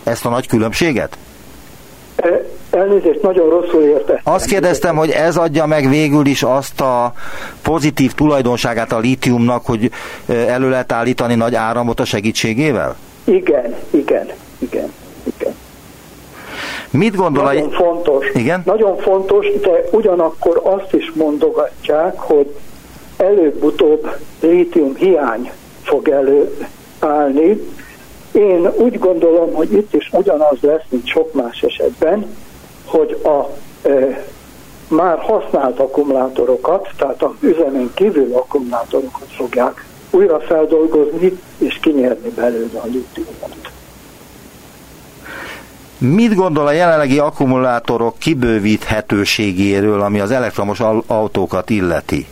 Ezt 0.03 0.25
a 0.25 0.29
nagy 0.29 0.47
különbséget? 0.47 1.17
Elnézést, 2.71 3.21
nagyon 3.21 3.49
rosszul 3.49 3.83
érte. 3.83 4.21
Azt 4.23 4.45
kérdeztem, 4.45 4.95
hogy 4.95 5.09
ez 5.09 5.37
adja 5.37 5.65
meg 5.65 5.89
végül 5.89 6.25
is 6.25 6.43
azt 6.43 6.81
a 6.81 7.13
pozitív 7.61 8.13
tulajdonságát 8.13 8.91
a 8.91 8.99
lítiumnak, 8.99 9.65
hogy 9.65 9.91
elő 10.25 10.69
lehet 10.69 10.91
állítani 10.91 11.35
nagy 11.35 11.55
áramot 11.55 11.99
a 11.99 12.05
segítségével? 12.05 12.95
Igen, 13.23 13.75
igen, 13.89 14.27
igen. 14.57 14.93
Mit 16.91 17.15
gondol 17.15 17.43
Nagyon 17.43 17.73
a... 17.73 17.75
fontos. 17.75 18.29
Igen? 18.33 18.61
Nagyon 18.65 18.97
fontos, 18.97 19.47
de 19.61 19.83
ugyanakkor 19.91 20.61
azt 20.63 20.93
is 20.93 21.11
mondogatják, 21.13 22.19
hogy 22.19 22.55
előbb-utóbb 23.17 24.15
lítium 24.39 24.95
hiány 24.95 25.51
fog 25.83 26.09
előállni. 26.09 27.61
Én 28.31 28.69
úgy 28.77 28.99
gondolom, 28.99 29.53
hogy 29.53 29.73
itt 29.73 29.93
is 29.93 30.09
ugyanaz 30.11 30.57
lesz, 30.61 30.83
mint 30.89 31.07
sok 31.07 31.33
más 31.33 31.61
esetben, 31.61 32.35
hogy 32.85 33.21
a 33.23 33.49
e, 33.87 34.25
már 34.87 35.19
használt 35.19 35.79
akkumulátorokat, 35.79 36.89
tehát 36.97 37.21
a 37.21 37.35
üzemen 37.39 37.91
kívül 37.93 38.33
akkumulátorokat 38.33 39.27
fogják 39.29 39.85
újra 40.09 40.39
feldolgozni 40.39 41.39
és 41.57 41.79
kinyerni 41.81 42.29
belőle 42.29 42.79
a 42.79 42.85
lítiumot. 42.85 43.71
Mit 45.99 46.35
gondol 46.35 46.67
a 46.67 46.71
jelenlegi 46.71 47.17
akkumulátorok 47.17 48.17
kibővíthetőségéről, 48.17 50.01
ami 50.01 50.19
az 50.19 50.31
elektromos 50.31 50.79
autókat 51.07 51.69
illeti? 51.69 52.25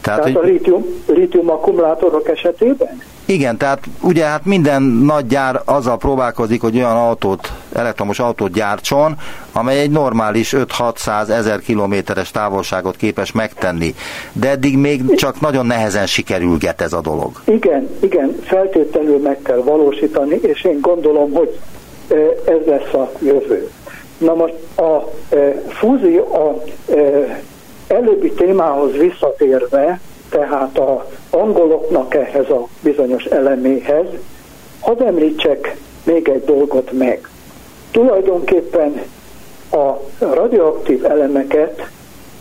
Tehát, 0.00 0.20
tehát 0.20 0.36
hogy... 0.36 0.48
a 0.48 0.52
lítium, 0.52 0.84
lítium 1.06 1.50
akkumulátorok 1.50 2.28
esetében? 2.28 3.02
Igen, 3.24 3.56
tehát 3.56 3.78
ugye 4.02 4.24
hát 4.24 4.44
minden 4.44 4.82
nagy 4.82 5.26
gyár 5.26 5.60
azzal 5.64 5.96
próbálkozik, 5.96 6.60
hogy 6.60 6.76
olyan 6.76 6.96
autót, 6.96 7.52
elektromos 7.72 8.18
autót 8.18 8.52
gyártson, 8.52 9.16
amely 9.52 9.80
egy 9.80 9.90
normális 9.90 10.54
5-600 10.56 11.28
ezer 11.28 11.60
kilométeres 11.60 12.30
távolságot 12.30 12.96
képes 12.96 13.32
megtenni. 13.32 13.94
De 14.32 14.50
eddig 14.50 14.78
még 14.78 15.14
csak 15.14 15.40
nagyon 15.40 15.66
nehezen 15.66 16.06
sikerülget 16.06 16.80
ez 16.80 16.92
a 16.92 17.00
dolog. 17.00 17.30
Igen, 17.44 17.88
igen, 18.00 18.36
feltétlenül 18.42 19.18
meg 19.18 19.38
kell 19.42 19.62
valósítani, 19.64 20.38
és 20.42 20.64
én 20.64 20.80
gondolom, 20.80 21.32
hogy 21.32 21.58
ez 22.44 22.66
lesz 22.66 22.92
a 22.94 23.10
jövő. 23.18 23.70
Na 24.18 24.34
most 24.34 24.54
a 24.76 25.10
fúzió, 25.68 26.34
a 26.34 26.62
előbbi 27.86 28.32
témához 28.32 28.92
visszatérve, 28.92 30.00
tehát 30.30 30.78
a 30.78 31.06
angoloknak 31.30 32.14
ehhez 32.14 32.50
a 32.50 32.68
bizonyos 32.80 33.24
eleméhez, 33.24 34.06
hadd 34.80 35.02
említsek 35.02 35.76
még 36.04 36.28
egy 36.28 36.44
dolgot 36.44 36.92
meg. 36.92 37.28
Tulajdonképpen 37.90 39.02
a 39.72 39.92
radioaktív 40.18 41.04
elemeket 41.04 41.86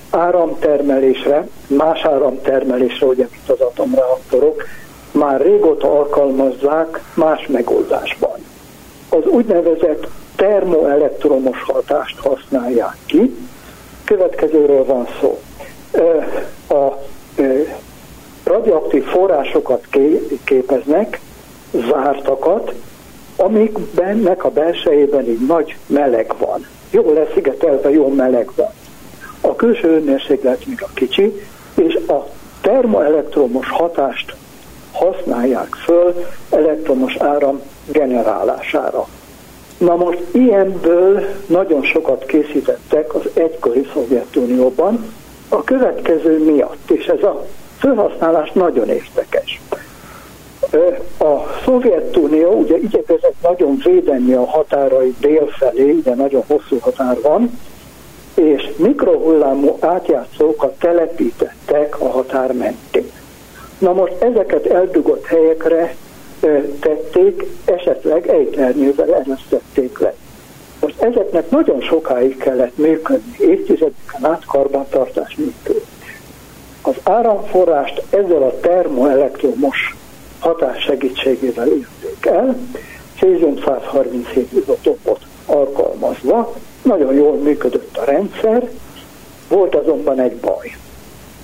áramtermelésre, 0.10 1.48
más 1.68 2.04
áramtermelésre, 2.04 3.06
ugye 3.06 3.28
mint 3.32 3.50
az 3.50 3.60
atomreaktorok, 3.60 4.64
már 5.12 5.42
régóta 5.42 5.92
alkalmazzák 5.92 7.02
más 7.14 7.48
megoldásban. 7.48 8.53
Az 9.18 9.26
úgynevezett 9.26 10.08
termoelektromos 10.36 11.64
hatást 11.64 12.18
használják 12.20 12.98
ki. 13.06 13.36
Következőről 14.04 14.86
van 14.86 15.08
szó. 15.20 15.40
A 16.78 16.94
radioaktív 18.44 19.04
forrásokat 19.04 19.88
képeznek, 20.44 21.20
zártakat, 21.72 22.74
amikbennek 23.36 24.44
a 24.44 24.50
belsejében 24.50 25.26
egy 25.26 25.46
nagy 25.48 25.76
meleg 25.86 26.34
van. 26.38 26.68
Jól 26.92 27.14
leszigetelve, 27.14 27.90
jó 27.90 28.08
meleg 28.08 28.50
van. 28.56 28.72
A 29.42 29.56
külső 29.56 29.88
hőmérséklet 29.88 30.66
még 30.66 30.84
a 30.84 30.90
kicsi, 30.94 31.42
és 31.76 32.00
a 32.08 32.28
termoelektromos 32.62 33.70
hatást 33.70 34.36
használják 34.92 35.76
föl 35.76 36.26
elektromos 36.50 37.16
áram 37.16 37.62
generálására. 37.86 39.08
Na 39.78 39.96
most 39.96 40.22
ilyenből 40.32 41.26
nagyon 41.46 41.84
sokat 41.84 42.26
készítettek 42.26 43.16
az 43.16 43.30
egykori 43.34 43.88
Szovjetunióban, 43.94 45.14
a 45.50 45.64
következő 45.64 46.44
miatt, 46.44 46.92
és 46.92 47.06
ez 47.06 47.24
a 47.24 47.46
felhasználás 47.78 48.52
nagyon 48.52 48.90
érdekes. 48.90 49.62
A 51.20 51.60
Szovjetunió 51.66 52.52
ugye 52.52 52.78
igyekezett 52.78 53.36
nagyon 53.42 53.82
védeni 53.84 54.34
a 54.34 54.46
határai 54.46 55.16
délfelé, 55.20 55.92
ugye 55.92 56.16
nagyon 56.16 56.44
hosszú 56.48 56.78
határ 56.80 57.22
van, 57.22 57.60
és 58.34 58.72
mikrohullámú 58.76 59.78
átjátszókat 59.80 60.80
telepítettek 60.80 62.02
a 62.02 62.10
határ 62.10 62.54
mentén. 62.54 63.12
Na 63.78 63.94
most 63.94 64.14
ezeket 64.20 64.66
eldugott 64.66 65.26
helyekre 65.26 65.96
tették, 66.80 67.46
esetleg 67.66 68.28
ejtlernyővel 68.28 69.16
eresztették 69.16 70.00
le. 70.00 70.14
Most 70.80 71.02
ezeknek 71.02 71.50
nagyon 71.50 71.82
sokáig 71.82 72.38
kellett 72.38 72.78
működni, 72.78 73.36
évtizedeken 73.40 74.26
át 74.26 74.46
karbantartás 74.46 75.36
nélkül. 75.36 75.82
Az 76.82 76.96
áramforrást 77.04 78.04
ezzel 78.10 78.42
a 78.44 78.60
termoelektromos 78.60 79.96
hatás 80.40 80.84
segítségével 80.84 81.68
érték 81.68 82.26
el, 82.26 82.58
cézium 83.20 83.58
137 83.66 84.52
izotopot 84.52 85.20
alkalmazva, 85.46 86.54
nagyon 86.82 87.14
jól 87.14 87.36
működött 87.36 87.98
a 87.98 88.04
rendszer, 88.04 88.70
volt 89.50 89.76
azonban 89.76 90.20
egy 90.20 90.36
baj. 90.36 90.76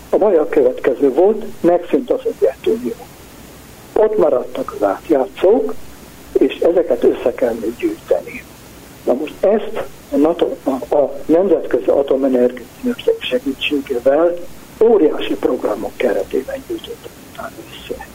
A 0.09 0.17
baj 0.17 0.37
a 0.37 0.49
következő 0.49 1.13
volt, 1.13 1.45
megszűnt 1.61 2.09
a 2.09 2.19
Szovjetunió. 2.23 3.08
Ott 3.99 4.17
maradtak 4.17 4.75
az 4.79 4.87
átjátszók, 4.87 5.73
és 6.31 6.57
ezeket 6.57 7.03
össze 7.03 7.33
kellett 7.33 7.77
gyűjteni. 7.77 8.43
Na 9.05 9.13
most 9.13 9.33
ezt 9.39 9.83
a, 10.11 10.15
NATO, 10.15 10.47
a, 10.63 10.95
a 10.95 11.13
Nemzetközi 11.25 11.89
Atomenergia 11.89 12.65
segítségével 13.19 14.33
óriási 14.81 15.33
programok 15.33 15.91
keretében 15.95 16.63
gyűjtöttek 16.67 17.11
utána 17.31 17.55
össze. 17.69 18.07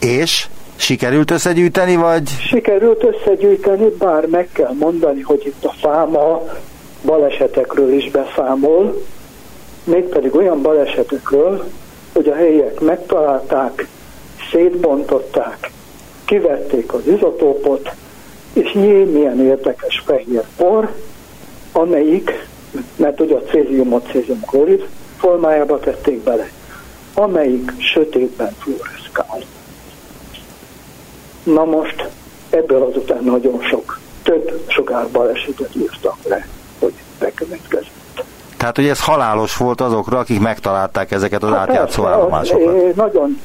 És 0.00 0.48
sikerült 0.76 1.30
összegyűjteni, 1.30 1.96
vagy? 1.96 2.28
Sikerült 2.48 3.04
összegyűjteni, 3.04 3.88
bár 3.98 4.26
meg 4.26 4.48
kell 4.52 4.72
mondani, 4.78 5.20
hogy 5.20 5.46
itt 5.46 5.64
a 5.64 5.72
fáma 5.80 6.42
balesetekről 7.04 7.92
is 7.92 8.10
beszámol, 8.10 9.02
mégpedig 9.84 10.34
olyan 10.34 10.62
balesetekről, 10.62 11.64
hogy 12.16 12.28
a 12.28 12.34
helyiek 12.34 12.80
megtalálták, 12.80 13.86
szétbontották, 14.50 15.70
kivették 16.24 16.92
az 16.92 17.06
izotópot, 17.06 17.90
és 18.52 18.74
jé, 18.74 19.04
milyen 19.04 19.40
érdekes 19.40 20.02
fehér 20.06 20.44
por, 20.56 20.94
amelyik, 21.72 22.48
mert 22.96 23.20
ugye 23.20 23.34
a 23.34 23.42
céziumot 23.42 24.08
céziumklorid 24.10 24.86
formájába 25.16 25.78
tették 25.78 26.22
bele, 26.22 26.50
amelyik 27.14 27.72
sötétben 27.78 28.54
fluoreszkál. 28.58 29.38
Na 31.42 31.64
most 31.64 32.08
ebből 32.50 32.82
azután 32.82 33.24
nagyon 33.24 33.62
sok, 33.62 34.00
több 34.22 34.62
sugárbalesetet 34.66 35.76
írtak 35.76 36.16
le, 36.28 36.46
hogy 36.78 36.94
bekövetkezett. 37.18 38.05
Tehát, 38.66 38.80
hogy 38.80 38.98
ez 38.98 39.04
halálos 39.04 39.56
volt 39.56 39.80
azokra, 39.80 40.18
akik 40.18 40.40
megtalálták 40.40 41.10
ezeket 41.10 41.42
az 41.42 41.50
hát 41.50 41.58
átjátszó 41.58 42.06
állomásokat. 42.06 42.94
Nagyon 42.94 43.40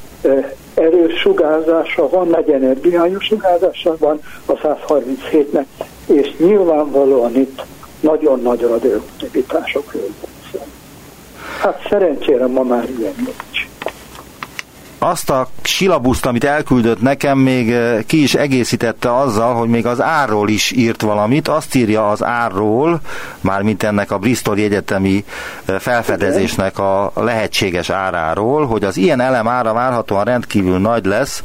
erős 0.73 1.19
sugárzása 1.19 2.09
van, 2.09 2.27
nagy 2.27 2.49
energiájú 2.49 3.19
sugárzása 3.19 3.95
van 3.97 4.19
a 4.45 4.53
137-nek, 4.53 5.65
és 6.05 6.33
nyilvánvalóan 6.37 7.35
itt 7.35 7.63
nagyon 7.99 8.41
nagy 8.41 8.61
radioaktivitásokról 8.61 10.09
Hát 11.59 11.87
szerencsére 11.89 12.47
ma 12.47 12.63
már 12.63 12.89
ilyen 12.99 13.15
azt 15.03 15.29
a 15.29 15.47
silabuszt, 15.61 16.25
amit 16.25 16.43
elküldött 16.43 17.01
nekem, 17.01 17.37
még 17.37 17.71
eh, 17.71 18.03
ki 18.05 18.21
is 18.21 18.33
egészítette 18.33 19.17
azzal, 19.17 19.53
hogy 19.53 19.69
még 19.69 19.85
az 19.85 20.01
árról 20.01 20.49
is 20.49 20.71
írt 20.71 21.01
valamit. 21.01 21.47
Azt 21.47 21.75
írja 21.75 22.09
az 22.09 22.23
árról, 22.23 22.99
mármint 23.39 23.83
ennek 23.83 24.11
a 24.11 24.17
Bristol 24.17 24.57
egyetemi 24.57 25.25
eh, 25.65 25.79
felfedezésnek 25.79 26.79
a 26.79 27.11
lehetséges 27.15 27.89
áráról, 27.89 28.65
hogy 28.65 28.83
az 28.83 28.97
ilyen 28.97 29.19
elem 29.19 29.47
ára 29.47 29.73
várhatóan 29.73 30.23
rendkívül 30.23 30.79
nagy 30.79 31.05
lesz, 31.05 31.43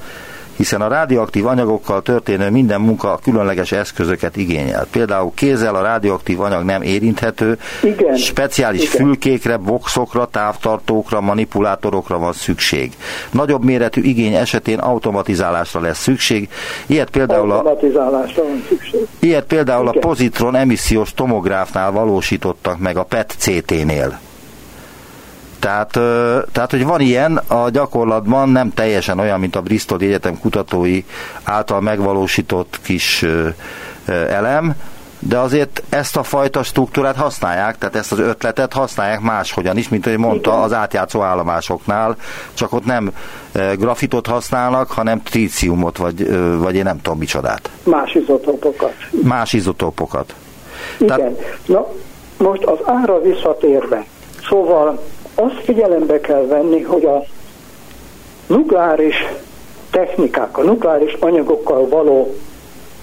hiszen 0.57 0.81
a 0.81 0.88
radioaktív 0.88 1.47
anyagokkal 1.47 2.03
történő 2.03 2.51
minden 2.51 2.81
munka 2.81 3.19
különleges 3.23 3.73
eszközöket 3.73 4.37
igényel. 4.37 4.87
Például 4.90 5.33
kézzel 5.35 5.75
a 5.75 5.83
radioaktív 5.83 6.40
anyag 6.40 6.64
nem 6.64 6.83
érinthető, 6.83 7.59
Igen. 7.83 8.16
speciális 8.16 8.83
Igen. 8.83 9.07
fülkékre, 9.07 9.57
boxokra, 9.57 10.27
távtartókra, 10.27 11.21
manipulátorokra 11.21 12.19
van 12.19 12.33
szükség. 12.33 12.92
Nagyobb 13.31 13.64
méretű 13.64 14.01
igény 14.01 14.35
esetén 14.35 14.79
automatizálásra 14.79 15.81
lesz 15.81 15.99
szükség. 15.99 16.49
Ilyet 16.87 17.11
például 17.11 17.53
a, 17.53 17.77
szükség. 18.69 19.07
Ilyet 19.19 19.45
például 19.45 19.88
Igen. 19.88 20.03
a 20.03 20.07
pozitron 20.07 20.55
emissziós 20.55 21.14
tomográfnál 21.14 21.90
valósítottak 21.90 22.79
meg 22.79 22.97
a 22.97 23.03
PET-CT-nél. 23.03 24.19
Tehát, 25.67 25.99
tehát, 26.53 26.71
hogy 26.71 26.85
van 26.85 27.01
ilyen, 27.01 27.37
a 27.37 27.71
gyakorlatban 27.71 28.49
nem 28.49 28.73
teljesen 28.75 29.19
olyan, 29.19 29.41
mint 29.41 29.57
a 29.57 29.61
Bristol 29.61 29.99
Egyetem 30.01 30.39
kutatói 30.39 31.05
által 31.45 31.81
megvalósított 31.81 32.79
kis 32.83 33.25
elem, 34.29 34.75
de 35.19 35.39
azért 35.39 35.83
ezt 35.89 36.17
a 36.17 36.23
fajta 36.23 36.63
struktúrát 36.63 37.17
használják, 37.17 37.79
tehát 37.79 37.97
ezt 37.97 38.13
az 38.13 38.19
ötletet 38.19 38.73
használják 38.73 39.21
máshogyan 39.21 39.77
is, 39.77 39.89
mint 39.89 40.05
hogy 40.05 40.17
mondta 40.17 40.63
az 40.63 40.73
átjátszó 40.73 41.23
állomásoknál, 41.23 42.17
csak 42.55 42.73
ott 42.73 42.85
nem 42.85 43.13
grafitot 43.77 44.27
használnak, 44.27 44.91
hanem 44.91 45.23
tríciumot, 45.23 45.97
vagy, 45.97 46.39
vagy 46.59 46.75
én 46.75 46.85
nem 46.85 47.01
tudom 47.03 47.19
micsodát. 47.19 47.71
Más 47.83 48.15
izotópokat. 48.15 48.95
Más 49.23 49.53
izotópokat. 49.53 50.35
Igen. 50.99 51.17
Tehát- 51.17 51.59
Na, 51.67 51.87
most 52.39 52.63
az 52.63 52.79
ára 52.85 53.21
visszatérve. 53.21 54.05
Szóval 54.49 55.01
azt 55.37 55.61
figyelembe 55.64 56.20
kell 56.20 56.46
venni, 56.46 56.83
hogy 56.83 57.05
a 57.05 57.25
nukleáris 58.46 59.27
technikák, 59.90 60.59
a 60.59 60.62
nukleáris 60.62 61.12
anyagokkal 61.12 61.88
való 61.88 62.35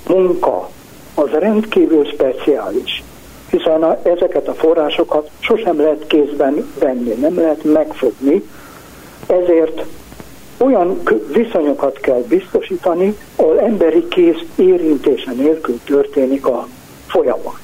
munka 0.08 0.70
az 1.16 1.30
rendkívül 1.30 2.06
speciális, 2.06 3.04
hiszen 3.50 3.84
a, 3.84 3.98
ezeket 4.04 4.48
a 4.48 4.54
forrásokat 4.54 5.30
sosem 5.40 5.82
lehet 5.82 6.08
kézben 6.08 6.74
venni, 6.80 7.14
nem 7.14 7.36
lehet 7.36 7.64
megfogni, 7.64 8.44
ezért 9.28 9.86
olyan 10.58 11.02
viszonyokat 11.34 12.00
kell 12.00 12.24
biztosítani, 12.28 13.18
ahol 13.36 13.60
emberi 13.60 14.08
kéz 14.08 14.36
érintése 14.56 15.32
nélkül 15.32 15.80
történik 15.86 16.48
a 16.48 16.68
folyamat. 17.08 17.62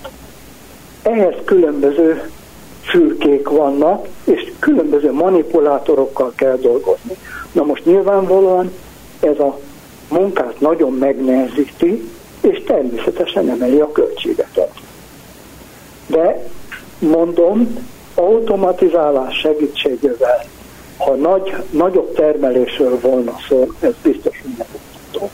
Ehhez 1.02 1.36
különböző 1.46 2.30
fülkék 2.90 3.50
vannak, 3.50 4.08
és 4.24 4.52
különböző 4.60 5.12
manipulátorokkal 5.12 6.32
kell 6.36 6.58
dolgozni. 6.58 7.18
Na 7.52 7.64
most 7.64 7.86
nyilvánvalóan 7.86 8.72
ez 9.20 9.40
a 9.40 9.60
munkát 10.10 10.60
nagyon 10.60 10.94
megnehezíti, 10.94 12.10
és 12.42 12.64
természetesen 12.66 13.50
emeli 13.50 13.80
a 13.80 13.92
költségeket. 13.92 14.72
De 16.08 16.48
mondom, 17.00 17.88
automatizálás 18.16 19.36
segítségével, 19.36 20.44
ha 20.98 21.16
nagy, 21.16 21.56
nagyobb 21.70 22.14
termelésről 22.14 23.00
volna 23.00 23.36
szó, 23.48 23.68
ez 23.80 23.94
biztos, 24.04 24.42
hogy 24.42 24.52
nem 24.58 24.68
tudható. 25.12 25.30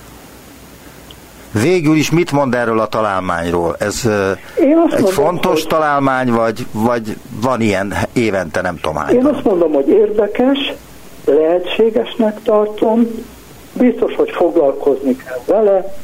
Végül 1.62 1.96
is 1.96 2.12
mit 2.12 2.32
mond 2.32 2.54
erről 2.54 2.80
a 2.80 2.88
találmányról? 2.88 3.76
Ez 3.80 4.06
Én 4.60 4.78
azt 4.78 4.94
egy 4.94 5.02
mondom, 5.02 5.12
fontos 5.12 5.60
hogy... 5.62 5.70
találmány, 5.70 6.32
vagy, 6.32 6.66
vagy 6.72 7.18
van 7.42 7.62
ilyen 7.62 7.94
évente, 8.14 8.62
nem 8.62 8.76
tudom 8.82 8.96
hány? 8.96 9.16
Én 9.16 9.26
azt 9.26 9.44
mondom, 9.44 9.74
hogy 9.74 9.88
érdekes, 9.88 10.74
lehetségesnek 11.26 12.44
tartom, 12.44 13.08
biztos, 13.74 14.16
hogy 14.16 14.32
foglalkozni 14.32 15.16
kell 15.16 15.40
vele, 15.46 15.96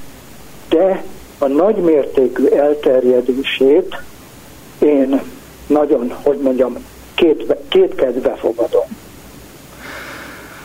de 0.69 1.03
a 1.37 1.47
nagymértékű 1.47 2.45
elterjedését 2.45 4.01
én 4.79 5.21
nagyon, 5.67 6.13
hogy 6.23 6.39
mondjam, 6.43 6.75
két, 7.15 7.55
két 7.69 7.95
kedve 7.95 8.35
fogadom. 8.35 8.85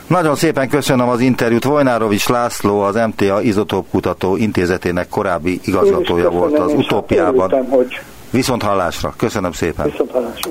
Nagyon 0.07 0.35
szépen 0.35 0.69
köszönöm 0.69 1.09
az 1.09 1.21
interjút. 1.21 1.65
Vojnárovics 1.65 2.29
László, 2.29 2.81
az 2.81 2.95
MTA 2.95 3.43
Izotóp 3.43 3.91
Kutató 3.91 4.37
Intézetének 4.37 5.09
korábbi 5.09 5.61
igazgatója 5.65 6.31
volt 6.31 6.59
az 6.59 6.73
utópiában. 6.73 7.67
Hogy... 7.69 8.01
Viszont 8.31 8.63
hallásra. 8.63 9.15
Köszönöm 9.17 9.53
szépen. 9.53 9.91
Viszont 9.91 10.11
hallásra. 10.11 10.51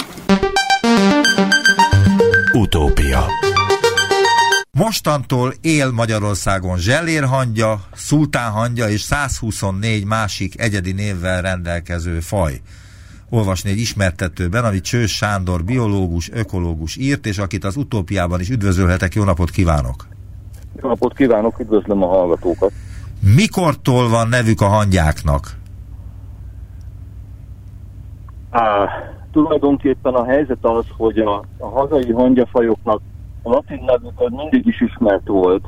Utópia 2.54 3.26
Mostantól 4.72 5.54
él 5.62 5.92
Magyarországon 5.92 6.78
zsellérhangya, 6.78 7.80
szultánhangya 7.96 8.90
és 8.90 9.02
124 9.02 10.06
másik 10.06 10.62
egyedi 10.62 10.92
névvel 10.92 11.42
rendelkező 11.42 12.20
faj 12.20 12.62
olvasni 13.30 13.70
egy 13.70 13.78
ismertetőben, 13.78 14.66
amit 14.66 14.84
Csős 14.84 15.16
Sándor 15.16 15.64
biológus, 15.64 16.32
ökológus 16.32 16.98
írt, 16.98 17.26
és 17.26 17.38
akit 17.38 17.64
az 17.64 17.76
utópiában 17.76 18.40
is 18.40 18.50
üdvözölhetek. 18.50 19.14
Jó 19.14 19.24
napot 19.24 19.50
kívánok! 19.50 20.08
Jó 20.82 20.90
napot 20.90 21.14
kívánok, 21.14 21.60
üdvözlöm 21.60 22.04
a 22.04 22.08
hallgatókat! 22.08 22.72
Mikortól 23.36 24.10
van 24.10 24.28
nevük 24.28 24.62
a 24.62 24.68
hangyáknak? 24.68 25.48
Á, 28.50 28.88
tulajdonképpen 29.32 30.14
a 30.14 30.26
helyzet 30.26 30.58
az, 30.62 30.86
hogy 30.98 31.18
a, 31.18 31.44
a 31.58 31.68
hazai 31.68 32.12
hangyafajoknak 32.12 33.02
a 33.42 33.50
latin 33.50 33.84
nevük 33.86 34.14
az 34.16 34.32
mindig 34.32 34.68
is 34.68 34.82
ismert 34.82 35.28
volt, 35.28 35.66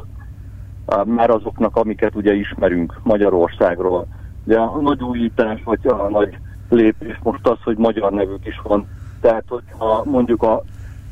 már 1.06 1.30
azoknak, 1.30 1.76
amiket 1.76 2.16
ugye 2.16 2.34
ismerünk 2.34 3.00
Magyarországról. 3.04 4.08
De 4.44 4.60
a 4.60 4.82
nagy 4.82 5.04
újítás, 5.04 5.64
vagy 5.64 5.88
a 5.88 6.10
nagy 6.10 6.38
lépés 6.70 7.20
most 7.24 7.48
az, 7.48 7.58
hogy 7.64 7.78
magyar 7.78 8.12
nevük 8.12 8.46
is 8.46 8.60
van. 8.64 8.88
Tehát, 9.22 9.44
hogyha 9.48 10.04
mondjuk 10.06 10.44
a, 10.44 10.54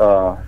a 0.03 0.43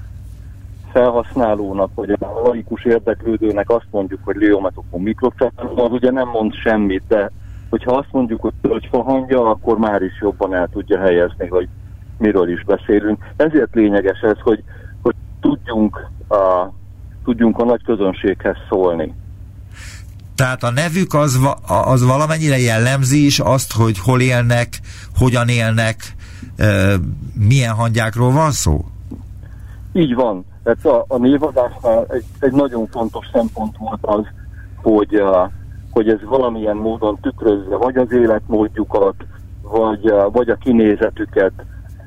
felhasználónak, 0.91 1.89
vagy 1.96 2.12
a 2.12 2.41
laikus 2.43 2.86
érdeklődőnek 2.86 3.70
azt 3.70 3.88
mondjuk, 3.91 4.20
hogy 4.24 4.36
Leometokon 4.36 5.02
mikrocephal, 5.02 5.86
az 5.86 5.91
ugye 5.91 6.12
nem 6.12 6.28
mond 6.28 6.54
semmit, 6.54 7.04
de 7.08 7.32
hogyha 7.70 7.91
azt 7.91 8.12
mondjuk, 8.12 8.41
hogy 8.41 8.54
tölgyfahangja, 8.62 9.50
akkor 9.50 9.78
már 9.78 10.02
is 10.02 10.22
jobban 10.22 10.54
el 10.54 10.67
tudja 10.67 11.00
helyezni, 11.00 11.48
hogy 11.48 11.67
miről 12.17 12.50
is 12.50 12.63
beszélünk. 12.63 13.26
Ezért 13.36 13.76
lényeges 13.76 14.20
ez, 14.20 14.39
hogy, 14.39 14.63
hogy 15.02 15.15
tudjunk, 15.39 16.10
a, 16.30 16.67
tudjunk 17.24 17.58
a 17.58 17.65
nagy 17.65 17.84
közönséghez 17.84 18.58
szólni. 18.70 19.13
Tehát 20.38 20.63
a 20.63 20.71
nevük 20.71 21.13
az, 21.13 21.39
az 21.67 22.06
valamennyire 22.06 22.60
jellemzi 22.60 23.26
is 23.26 23.39
azt, 23.39 23.73
hogy 23.73 24.00
hol 24.00 24.21
élnek, 24.21 24.67
hogyan 25.17 25.47
élnek, 25.47 25.95
milyen 27.34 27.73
hangyákról 27.73 28.32
van 28.32 28.52
szó? 28.52 28.86
Így 29.93 30.15
van. 30.15 30.45
Tehát 30.63 30.86
a, 30.86 31.06
a 31.08 31.17
névadásnál 31.17 32.06
egy, 32.10 32.23
egy 32.39 32.52
nagyon 32.52 32.88
fontos 32.88 33.26
szempont 33.34 33.78
volt 33.78 34.00
az, 34.02 34.26
hogy, 34.76 35.23
hogy 35.91 36.10
ez 36.10 36.19
valamilyen 36.30 36.76
módon 36.76 37.17
tükrözze 37.21 37.76
vagy 37.76 37.95
az 37.95 38.12
életmódjukat, 38.12 39.15
vagy, 39.62 40.13
vagy 40.32 40.50
a 40.50 40.56
kinézetüket. 40.56 41.54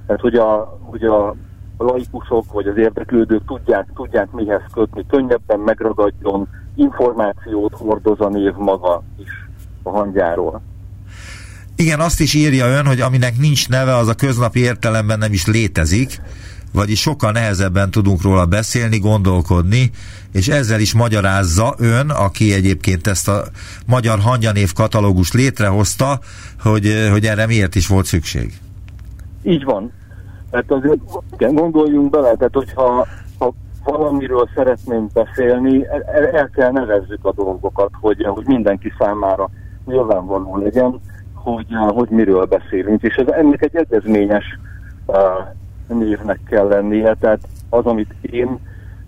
Tehát, 0.07 0.21
hogy 0.21 0.35
a, 0.35 0.79
hogy 0.81 1.03
a 1.05 1.35
laikusok 1.79 2.53
vagy 2.53 2.67
az 2.67 2.77
érdeklődők 2.77 3.45
tudják, 3.47 3.87
tudják 3.95 4.31
mihez 4.31 4.63
kötni, 4.73 5.07
könnyebben 5.07 5.59
megragadjon, 5.59 6.49
információt 6.81 7.73
hordoz 7.75 8.21
a 8.21 8.29
név 8.29 8.53
maga 8.53 9.03
is 9.19 9.29
a 9.83 9.91
hangyáról. 9.91 10.63
Igen, 11.77 12.01
azt 12.01 12.21
is 12.21 12.35
írja 12.35 12.67
ön, 12.67 12.87
hogy 12.87 13.01
aminek 13.01 13.39
nincs 13.39 13.69
neve, 13.69 13.97
az 13.97 14.09
a 14.09 14.15
köznapi 14.15 14.61
értelemben 14.61 15.19
nem 15.19 15.33
is 15.33 15.47
létezik, 15.47 16.21
vagyis 16.73 17.01
sokkal 17.01 17.33
nehezebben 17.33 17.91
tudunk 17.91 18.23
róla 18.23 18.47
beszélni, 18.47 18.99
gondolkodni, 18.99 19.91
és 20.33 20.49
ezzel 20.49 20.81
is 20.81 20.95
magyarázza 20.95 21.75
ön, 21.79 22.11
aki 22.11 22.53
egyébként 22.53 23.07
ezt 23.07 23.29
a 23.29 23.43
magyar 23.87 24.19
hangyanév 24.19 24.73
katalógus 24.73 25.33
létrehozta, 25.33 26.19
hogy, 26.61 27.09
hogy 27.11 27.27
erre 27.27 27.47
miért 27.47 27.75
is 27.75 27.87
volt 27.87 28.07
szükség. 28.07 28.53
Így 29.43 29.65
van. 29.65 29.93
Tehát 30.51 30.71
azért 30.71 31.01
igen, 31.33 31.55
gondoljunk 31.55 32.11
bele, 32.11 32.35
tehát 32.35 32.55
hogyha 32.55 33.07
ha 33.39 33.55
valamiről 33.91 34.49
szeretnénk 34.55 35.13
beszélni, 35.13 35.87
el, 35.87 36.27
el 36.27 36.51
kell 36.55 36.71
nevezzük 36.71 37.25
a 37.25 37.33
dolgokat, 37.33 37.91
hogy, 38.01 38.25
hogy 38.25 38.47
mindenki 38.47 38.93
számára 38.99 39.51
nyilvánvaló 39.87 40.57
legyen, 40.57 41.01
hogy, 41.35 41.67
hogy 41.89 42.09
miről 42.09 42.45
beszélünk, 42.45 43.03
és 43.03 43.15
ez 43.15 43.27
ennek 43.27 43.63
egy 43.63 43.77
egyezményes 43.77 44.45
uh, 45.07 45.17
névnek 45.87 46.41
kell 46.49 46.69
lennie, 46.69 47.17
tehát 47.21 47.41
az, 47.69 47.85
amit 47.85 48.15
én 48.21 48.59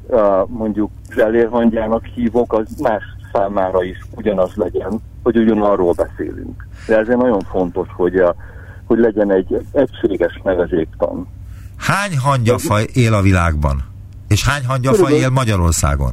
uh, 0.06 0.48
mondjuk 0.48 0.90
zselérhangyának 1.14 2.04
hívok, 2.04 2.52
az 2.52 2.80
más 2.80 3.02
számára 3.32 3.82
is 3.82 3.98
ugyanaz 4.16 4.54
legyen, 4.54 5.00
hogy 5.22 5.36
ugyanarról 5.36 5.92
beszélünk. 5.92 6.66
De 6.86 6.98
ezért 6.98 7.18
nagyon 7.18 7.40
fontos, 7.40 7.88
hogy, 7.96 8.20
uh, 8.20 8.28
hogy 8.84 8.98
legyen 8.98 9.32
egy 9.32 9.66
egységes 9.72 10.40
nevezéktan. 10.44 11.26
Hány 11.76 12.18
hangyafaj 12.18 12.86
él 12.92 13.14
a 13.14 13.22
világban? 13.22 13.91
És 14.32 14.48
hány 14.48 14.64
hangyafaj 14.66 15.12
él 15.12 15.30
Magyarországon? 15.30 16.12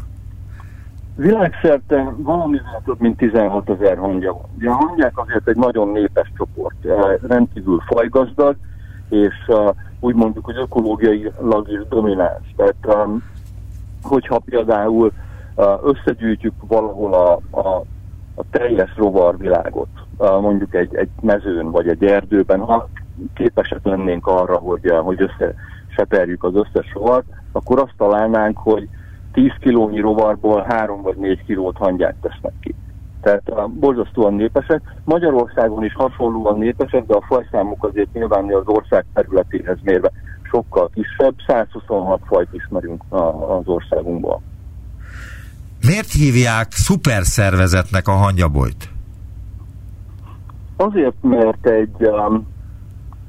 Világszerte 1.15 2.13
valamivel 2.17 2.81
több 2.85 2.99
mint 2.99 3.17
16 3.17 3.69
ezer 3.69 3.97
hangya 3.97 4.33
van. 4.33 4.45
Ugye 4.57 4.69
a 4.69 4.73
hangyák 4.73 5.17
azért 5.17 5.47
egy 5.47 5.55
nagyon 5.55 5.87
népes 5.87 6.31
csoport, 6.37 6.85
eh, 6.85 7.15
rendkívül 7.27 7.83
fajgazdag, 7.87 8.55
és 9.09 9.33
uh, 9.47 9.69
úgy 9.99 10.15
mondjuk, 10.15 10.45
hogy 10.45 10.57
ökológiailag 10.57 11.69
is 11.69 11.87
domináns. 11.89 12.53
Tehát 12.55 13.05
um, 13.05 13.23
hogyha 14.01 14.39
például 14.39 15.11
uh, 15.55 15.65
összegyűjtjük 15.83 16.53
valahol 16.67 17.13
a, 17.13 17.57
a, 17.59 17.83
a 18.35 18.43
teljes 18.51 18.95
rovarvilágot, 18.95 19.89
uh, 20.17 20.41
mondjuk 20.41 20.75
egy, 20.75 20.95
egy 20.95 21.09
mezőn 21.21 21.71
vagy 21.71 21.87
egy 21.87 22.03
erdőben, 22.03 22.59
ha 22.59 22.89
képesek 23.33 23.79
lennénk 23.83 24.27
arra, 24.27 24.55
hogy, 24.57 24.93
hogy 25.01 25.21
összeseperjük 25.21 26.43
az 26.43 26.53
összes 26.55 26.93
rovart, 26.93 27.25
akkor 27.51 27.79
azt 27.79 27.93
találnánk, 27.97 28.57
hogy 28.57 28.87
10 29.31 29.51
kilónyi 29.59 29.99
rovarból 29.99 30.65
3 30.67 31.01
vagy 31.01 31.17
4 31.17 31.45
kilót 31.45 31.77
hangyák 31.77 32.15
tesznek 32.21 32.53
ki. 32.61 32.75
Tehát 33.21 33.49
a, 33.49 33.67
borzasztóan 33.67 34.33
népesek. 34.33 34.81
Magyarországon 35.03 35.83
is 35.83 35.93
hasonlóan 35.93 36.57
népesek, 36.57 37.05
de 37.05 37.13
a 37.13 37.25
fajszámuk 37.27 37.83
azért 37.83 38.13
nyilván 38.13 38.53
az 38.53 38.67
ország 38.67 39.05
területéhez 39.13 39.77
mérve 39.83 40.11
sokkal 40.43 40.89
kisebb. 40.93 41.33
126 41.47 42.21
fajt 42.25 42.49
ismerünk 42.51 43.03
a, 43.09 43.17
az 43.57 43.67
országunkban. 43.67 44.41
Miért 45.87 46.11
hívják 46.11 46.67
szuperszervezetnek 46.71 48.07
a 48.07 48.11
hangyabolyt? 48.11 48.89
Azért, 50.75 51.15
mert 51.21 51.67
egy 51.67 51.95
um, 51.99 52.47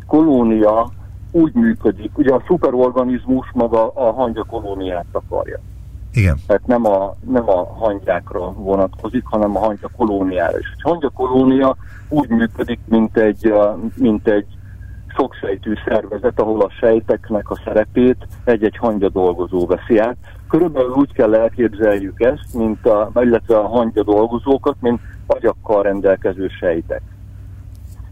kolónia 0.06 0.90
úgy 1.30 1.54
működik, 1.54 2.18
ugye 2.18 2.34
a 2.34 2.42
szuperorganizmus 2.46 3.50
maga 3.52 3.88
a 3.88 4.12
hangya 4.12 4.44
kolóniát 4.44 5.06
akarja. 5.12 5.60
Igen. 6.12 6.36
Tehát 6.46 6.66
nem 6.66 6.86
a, 6.86 7.14
nem 7.26 7.48
a 7.48 7.64
hangyákra 7.64 8.52
vonatkozik, 8.52 9.24
hanem 9.24 9.56
a 9.56 9.58
hangya 9.58 9.88
kolóniára 9.96 10.58
is. 10.58 10.74
A 10.82 10.88
hangya 10.88 11.08
kolónia 11.08 11.76
úgy 12.08 12.28
működik, 12.28 12.80
mint 12.88 13.16
egy, 13.16 13.54
mint 13.96 14.28
egy 14.28 14.46
soksejtű 15.16 15.72
szervezet, 15.86 16.40
ahol 16.40 16.60
a 16.60 16.70
sejteknek 16.70 17.50
a 17.50 17.60
szerepét 17.64 18.26
egy-egy 18.44 18.76
hangya 18.76 19.08
dolgozó 19.08 19.66
veszi 19.66 19.98
át. 19.98 20.16
Körülbelül 20.48 20.90
úgy 20.90 21.12
kell 21.12 21.34
elképzeljük 21.34 22.20
ezt, 22.20 22.54
mint 22.54 22.86
a, 22.86 23.10
illetve 23.14 23.58
a 23.58 23.68
hangya 23.68 24.02
dolgozókat, 24.02 24.76
mint 24.80 25.00
agyakkal 25.26 25.82
rendelkező 25.82 26.48
sejtek. 26.48 27.02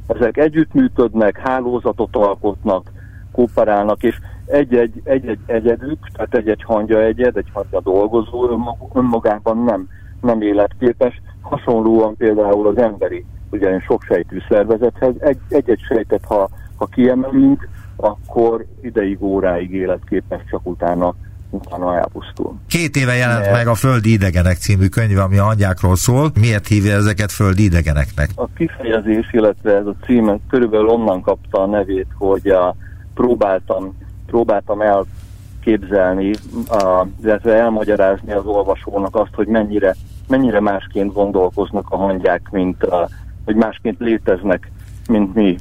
Ezek 0.07 0.37
együttműködnek, 0.37 1.39
hálózatot 1.39 2.17
alkotnak, 2.17 2.91
kooperálnak, 3.39 4.03
és 4.03 4.19
egy-egy, 4.47 5.01
egy-egy 5.05 5.39
egyedük, 5.47 5.99
tehát 6.13 6.35
egy-egy 6.35 6.63
hangya 6.63 7.03
egyed, 7.03 7.37
egy 7.37 7.51
hangya 7.53 7.81
dolgozó 7.81 8.69
önmagában 8.95 9.65
nem, 9.65 9.89
nem 10.21 10.41
életképes. 10.41 11.21
Hasonlóan 11.41 12.17
például 12.17 12.67
az 12.67 12.79
emberi, 12.79 13.25
ugyanis 13.51 13.85
sok 13.85 14.03
sejtű 14.03 14.39
szervezethez 14.49 15.15
egy-egy 15.49 15.81
sejtet, 15.89 16.25
ha, 16.25 16.49
ha 16.77 16.87
kiemelünk, 16.87 17.69
akkor 17.97 18.65
ideig, 18.81 19.23
óráig 19.23 19.73
életképes, 19.73 20.41
csak 20.51 20.61
utána 20.67 21.15
utána 21.51 21.97
elpusztul. 21.97 22.55
Két 22.69 22.97
éve 22.97 23.15
jelent 23.15 23.45
De... 23.45 23.51
meg 23.51 23.67
a 23.67 23.75
Földi 23.75 24.13
Idegenek 24.13 24.57
című 24.57 24.87
könyv, 24.87 25.19
ami 25.19 25.39
a 25.39 25.45
hangyákról 25.45 25.97
szól. 25.97 26.31
Miért 26.41 26.67
hívja 26.67 26.93
ezeket 26.97 27.33
Földi 27.33 27.65
Idegeneknek? 27.65 28.29
A 28.35 28.49
kifejezés, 28.57 29.33
illetve 29.33 29.77
ez 29.77 29.87
a 29.87 29.95
cím 30.05 30.41
körülbelül 30.49 30.87
onnan 30.87 31.21
kapta 31.21 31.63
a 31.63 31.67
nevét, 31.67 32.07
hogy 32.19 32.49
a, 32.49 32.77
próbáltam, 33.19 33.97
próbáltam 34.27 34.81
elképzelni, 34.81 36.31
a, 36.69 37.07
illetve 37.23 37.55
elmagyarázni 37.55 38.33
az 38.33 38.45
olvasónak 38.45 39.17
azt, 39.17 39.35
hogy 39.35 39.47
mennyire, 39.47 39.95
mennyire 40.29 40.61
másként 40.61 41.13
gondolkoznak 41.13 41.91
a 41.91 41.97
hangyák, 41.97 42.49
mint 42.51 42.83
a, 42.83 43.09
hogy 43.45 43.55
másként 43.55 43.99
léteznek, 43.99 44.71
mint 45.09 45.35
mi. 45.35 45.57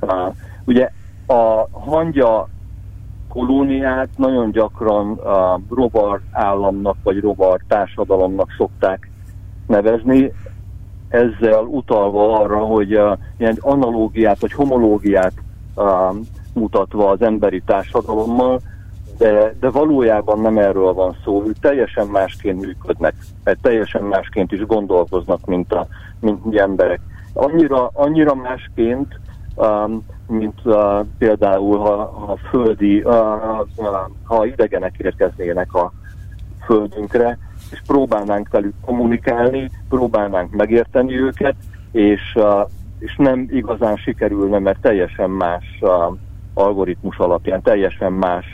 A, 0.00 0.30
ugye 0.64 0.90
a 1.26 1.68
hangya 1.70 2.48
kolóniát 3.28 4.08
nagyon 4.16 4.50
gyakran 4.50 5.12
a 5.12 5.60
rovar 5.70 6.20
államnak 6.30 6.96
vagy 7.02 7.20
rovar 7.20 7.60
társadalomnak 7.68 8.54
szokták 8.56 9.10
nevezni, 9.66 10.32
ezzel 11.08 11.64
utalva 11.64 12.40
arra, 12.40 12.58
hogy 12.58 12.94
uh, 12.94 13.18
ilyen 13.36 13.56
analógiát 13.60 14.40
vagy 14.40 14.52
homológiát 14.52 15.32
uh, 15.74 16.16
mutatva 16.56 17.10
az 17.10 17.22
emberi 17.22 17.62
társadalommal, 17.66 18.60
de, 19.18 19.54
de 19.60 19.70
valójában 19.70 20.40
nem 20.40 20.58
erről 20.58 20.92
van 20.92 21.16
szó, 21.24 21.44
ők 21.46 21.58
teljesen 21.58 22.06
másként 22.06 22.60
működnek, 22.60 23.14
mert 23.44 23.58
teljesen 23.62 24.02
másként 24.02 24.52
is 24.52 24.66
gondolkoznak, 24.66 25.46
mint, 25.46 25.72
a, 25.72 25.86
mint 26.20 26.44
mi 26.44 26.58
emberek. 26.58 27.00
Annyira, 27.32 27.90
annyira 27.92 28.34
másként, 28.34 29.20
um, 29.54 30.04
mint 30.26 30.60
uh, 30.64 31.06
például, 31.18 31.78
ha, 31.78 31.96
ha 32.26 32.36
földi, 32.50 33.02
uh, 33.02 33.60
uh, 33.76 33.86
ha 34.22 34.46
idegenek 34.46 34.94
érkeznének 34.98 35.74
a 35.74 35.92
földünkre, 36.64 37.38
és 37.70 37.82
próbálnánk 37.86 38.48
velük 38.48 38.74
kommunikálni, 38.84 39.70
próbálnánk 39.88 40.50
megérteni 40.50 41.20
őket, 41.20 41.54
és, 41.92 42.20
uh, 42.34 42.68
és 42.98 43.16
nem 43.16 43.46
igazán 43.50 43.96
sikerülne, 43.96 44.58
mert 44.58 44.80
teljesen 44.80 45.30
más 45.30 45.64
uh, 45.80 46.16
algoritmus 46.56 47.16
alapján, 47.16 47.62
teljesen 47.62 48.12
más 48.12 48.44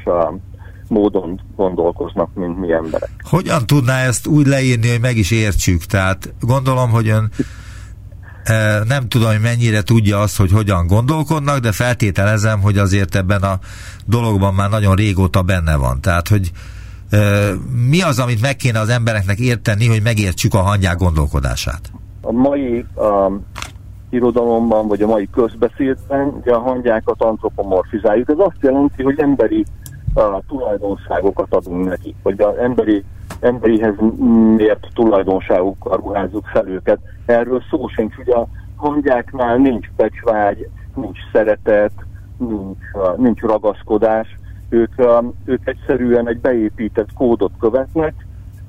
módon 0.89 1.41
gondolkoznak, 1.57 2.35
mint 2.35 2.59
mi 2.59 2.73
emberek. 2.73 3.11
Hogyan 3.23 3.67
tudná 3.67 3.99
ezt 3.99 4.27
úgy 4.27 4.47
leírni, 4.47 4.91
hogy 4.91 5.01
meg 5.01 5.17
is 5.17 5.31
értsük? 5.31 5.85
Tehát 5.85 6.35
gondolom, 6.41 6.91
hogy 6.91 7.09
ön 7.09 7.31
nem 8.89 9.09
tudom, 9.09 9.31
hogy 9.31 9.41
mennyire 9.41 9.83
tudja 9.83 10.21
azt, 10.21 10.37
hogy 10.37 10.53
hogyan 10.53 10.87
gondolkodnak, 10.87 11.59
de 11.59 11.73
feltételezem, 11.73 12.61
hogy 12.61 12.79
azért 12.79 13.15
ebben 13.15 13.43
a 13.43 13.59
dologban 14.07 14.55
már 14.55 14.71
nagyon 14.71 14.95
régóta 14.95 15.43
benne 15.43 15.77
van. 15.77 16.01
Tehát, 16.01 16.29
hogy 16.29 16.51
mi 17.89 18.03
az, 18.03 18.19
amit 18.19 18.41
meg 18.41 18.57
kéne 18.57 18.79
az 18.79 18.89
embereknek 18.89 19.39
érteni, 19.39 19.87
hogy 19.87 20.03
megértsük 20.03 20.55
a 20.55 20.63
hangyák 20.63 20.97
gondolkodását? 20.97 21.93
A 22.21 22.33
mai 22.33 22.85
a 22.95 23.31
irodalomban, 24.13 24.89
vagy 24.89 25.03
a 25.03 25.07
mai 25.07 25.29
közbeszédben 25.31 26.27
ugye 26.41 26.53
a 26.53 26.61
hangyákat 26.61 27.23
antropomorfizáljuk. 27.23 28.29
Ez 28.29 28.39
azt 28.39 28.61
jelenti, 28.61 29.03
hogy 29.03 29.21
emberi 29.21 29.65
a 30.15 30.41
tulajdonságokat 30.49 31.55
adunk 31.55 31.89
nekik, 31.89 32.17
vagy 32.23 32.41
az 32.41 32.57
emberi, 32.57 33.05
emberihez 33.41 33.95
mért 34.57 34.89
tulajdonságokkal 34.95 35.97
ruházzuk 35.97 36.47
fel 36.47 36.69
őket. 36.69 36.99
Erről 37.27 37.63
szó 37.71 37.89
sincs, 37.89 38.17
ugye 38.17 38.35
a 38.35 38.47
hangyáknál 38.77 39.57
nincs 39.57 39.91
becsvágy, 39.97 40.69
nincs 40.95 41.19
szeretet, 41.33 41.93
nincs, 42.37 42.79
nincs 43.17 43.41
ragaszkodás, 43.41 44.37
ők, 44.69 44.93
ők 45.45 45.69
egyszerűen 45.69 46.29
egy 46.29 46.41
beépített 46.41 47.13
kódot 47.15 47.53
követnek, 47.59 48.15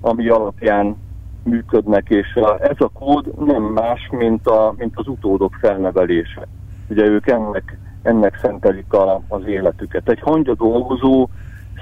ami 0.02 0.28
alapján 0.28 0.96
működnek, 1.44 2.10
és 2.10 2.40
ez 2.60 2.76
a 2.78 2.90
kód 2.94 3.46
nem 3.46 3.64
más, 3.64 4.10
mint, 4.12 4.48
a, 4.48 4.74
mint 4.78 4.94
az 4.96 5.08
utódok 5.08 5.58
felnevelése. 5.62 6.48
Ugye 6.90 7.06
ők 7.06 7.28
ennek 7.28 7.78
ennek 8.04 8.40
szentelik 8.42 8.94
a, 8.94 9.22
az 9.28 9.46
életüket. 9.46 10.10
Egy 10.10 10.20
hangya 10.20 10.54
dolgozó 10.54 11.30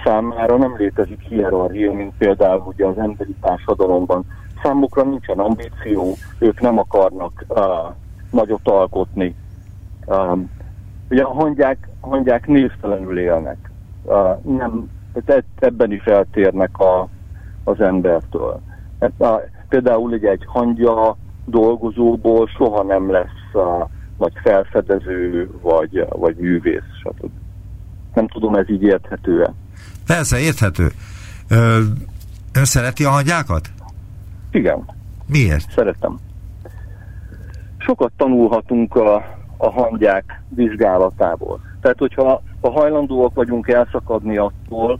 számára 0.03 0.57
nem 0.57 0.75
létezik 0.77 1.21
hierarchia, 1.21 1.93
mint 1.93 2.13
például 2.17 2.63
ugye 2.65 2.85
az 2.85 2.97
emberi 2.97 3.35
társadalomban. 3.41 4.25
Számukra 4.63 5.03
nincsen 5.03 5.39
ambíció, 5.39 6.15
ők 6.39 6.59
nem 6.59 6.77
akarnak 6.77 7.45
uh, 7.47 7.65
nagyot 8.31 8.67
alkotni. 8.67 9.35
Um, 10.05 10.49
ugye 11.09 11.21
a 11.21 11.33
hangyák, 11.33 11.89
hangyák 11.99 12.47
névtelenül 12.47 13.19
élnek. 13.19 13.71
Uh, 14.03 14.43
nem, 14.43 14.89
ebben 15.59 15.91
is 15.91 16.03
eltérnek 16.03 16.79
a, 16.79 17.07
az 17.63 17.81
embertől. 17.81 18.59
Hát, 19.01 19.11
uh, 19.17 19.41
például 19.69 20.11
ugye 20.11 20.29
egy 20.29 20.43
hangya 20.47 21.17
dolgozóból 21.45 22.47
soha 22.47 22.83
nem 22.83 23.11
lesz 23.11 23.53
uh, 23.53 23.89
vagy 24.17 24.33
felfedező, 24.43 25.49
vagy, 25.61 26.05
vagy 26.09 26.35
művész, 26.35 26.81
stb. 27.03 27.31
Nem 28.13 28.27
tudom, 28.27 28.55
ez 28.55 28.69
így 28.69 28.83
érthető-e. 28.83 29.53
Persze, 30.05 30.39
érthető. 30.39 30.91
Ö, 31.49 31.79
ön 32.53 32.65
szereti 32.65 33.03
a 33.03 33.09
hangyákat? 33.09 33.67
Igen. 34.51 34.85
Miért? 35.27 35.71
Szeretem. 35.71 36.19
Sokat 37.77 38.11
tanulhatunk 38.17 38.95
a, 38.95 39.15
a 39.57 39.69
hangyák 39.69 40.41
vizsgálatából. 40.49 41.61
Tehát, 41.81 41.97
hogyha 41.97 42.41
ha 42.61 42.71
hajlandóak 42.71 43.33
vagyunk 43.33 43.67
elszakadni 43.67 44.37
attól, 44.37 44.99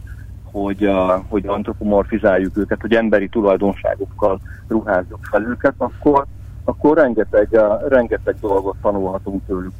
hogy, 0.52 0.84
a, 0.84 1.24
hogy 1.28 1.46
antropomorfizáljuk 1.46 2.56
őket, 2.56 2.80
hogy 2.80 2.94
emberi 2.94 3.28
tulajdonságokkal 3.28 4.40
ruházzuk 4.68 5.24
fel 5.30 5.42
őket, 5.42 5.74
akkor 5.76 6.26
akkor 6.64 6.96
rengeteg, 6.96 7.48
rengeteg 7.88 8.36
dolgot 8.40 8.76
tanulhatunk 8.82 9.42
tőlük. 9.46 9.72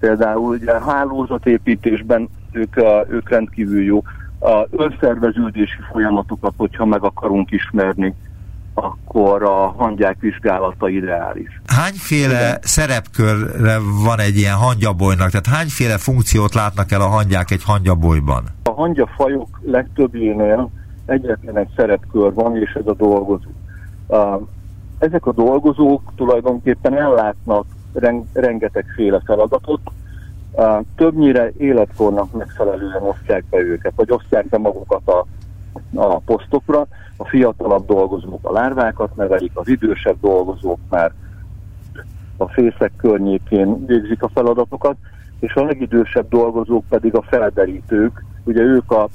Például 0.00 0.54
ugye 0.54 0.72
a 0.72 0.90
hálózatépítésben 0.90 2.28
ők, 2.52 2.76
ők 3.08 3.28
rendkívül 3.28 3.82
jó. 3.82 4.02
A 4.40 4.66
önszerveződési 4.70 5.78
folyamatokat, 5.92 6.52
hogyha 6.56 6.84
meg 6.84 7.02
akarunk 7.02 7.50
ismerni, 7.50 8.14
akkor 8.78 9.42
a 9.42 9.74
hangyák 9.76 10.16
vizsgálata 10.20 10.88
ideális. 10.88 11.60
Hányféle 11.66 12.40
Igen. 12.40 12.58
szerepkörre 12.60 13.78
van 14.04 14.20
egy 14.20 14.36
ilyen 14.36 14.56
hangyabolynak? 14.56 15.30
Tehát 15.30 15.46
hányféle 15.46 15.98
funkciót 15.98 16.54
látnak 16.54 16.92
el 16.92 17.00
a 17.00 17.06
hangyák 17.06 17.50
egy 17.50 17.64
hangyabolyban? 17.64 18.44
A 18.62 18.70
hangyafajok 18.70 19.60
legtöbbjénél 19.62 20.70
egyetlen 21.06 21.58
egy 21.58 21.68
szerepkör 21.76 22.34
van, 22.34 22.56
és 22.56 22.72
ez 22.72 22.86
a 22.86 22.94
dolgozó 22.94 23.50
ezek 24.98 25.26
a 25.26 25.32
dolgozók 25.32 26.12
tulajdonképpen 26.16 26.94
ellátnak 26.94 27.66
rengetegféle 28.32 29.20
feladatot, 29.24 29.80
többnyire 30.96 31.52
életkornak 31.58 32.32
megfelelően 32.32 33.02
osztják 33.02 33.44
be 33.50 33.58
őket, 33.58 33.92
vagy 33.96 34.10
osztják 34.10 34.48
be 34.48 34.58
magukat 34.58 35.08
a, 35.08 35.26
a 35.94 36.18
posztokra. 36.18 36.86
A 37.16 37.28
fiatalabb 37.28 37.86
dolgozók 37.86 38.38
a 38.42 38.52
lárvákat 38.52 39.16
nevelik, 39.16 39.50
az 39.54 39.68
idősebb 39.68 40.16
dolgozók 40.20 40.78
már 40.90 41.12
a 42.36 42.48
fészek 42.48 42.92
környékén 42.96 43.86
végzik 43.86 44.22
a 44.22 44.28
feladatokat, 44.28 44.96
és 45.40 45.54
a 45.54 45.64
legidősebb 45.64 46.28
dolgozók 46.28 46.84
pedig 46.88 47.14
a 47.14 47.22
felderítők, 47.22 48.24
ugye 48.44 48.62
ők 48.62 48.90
a 48.90 49.08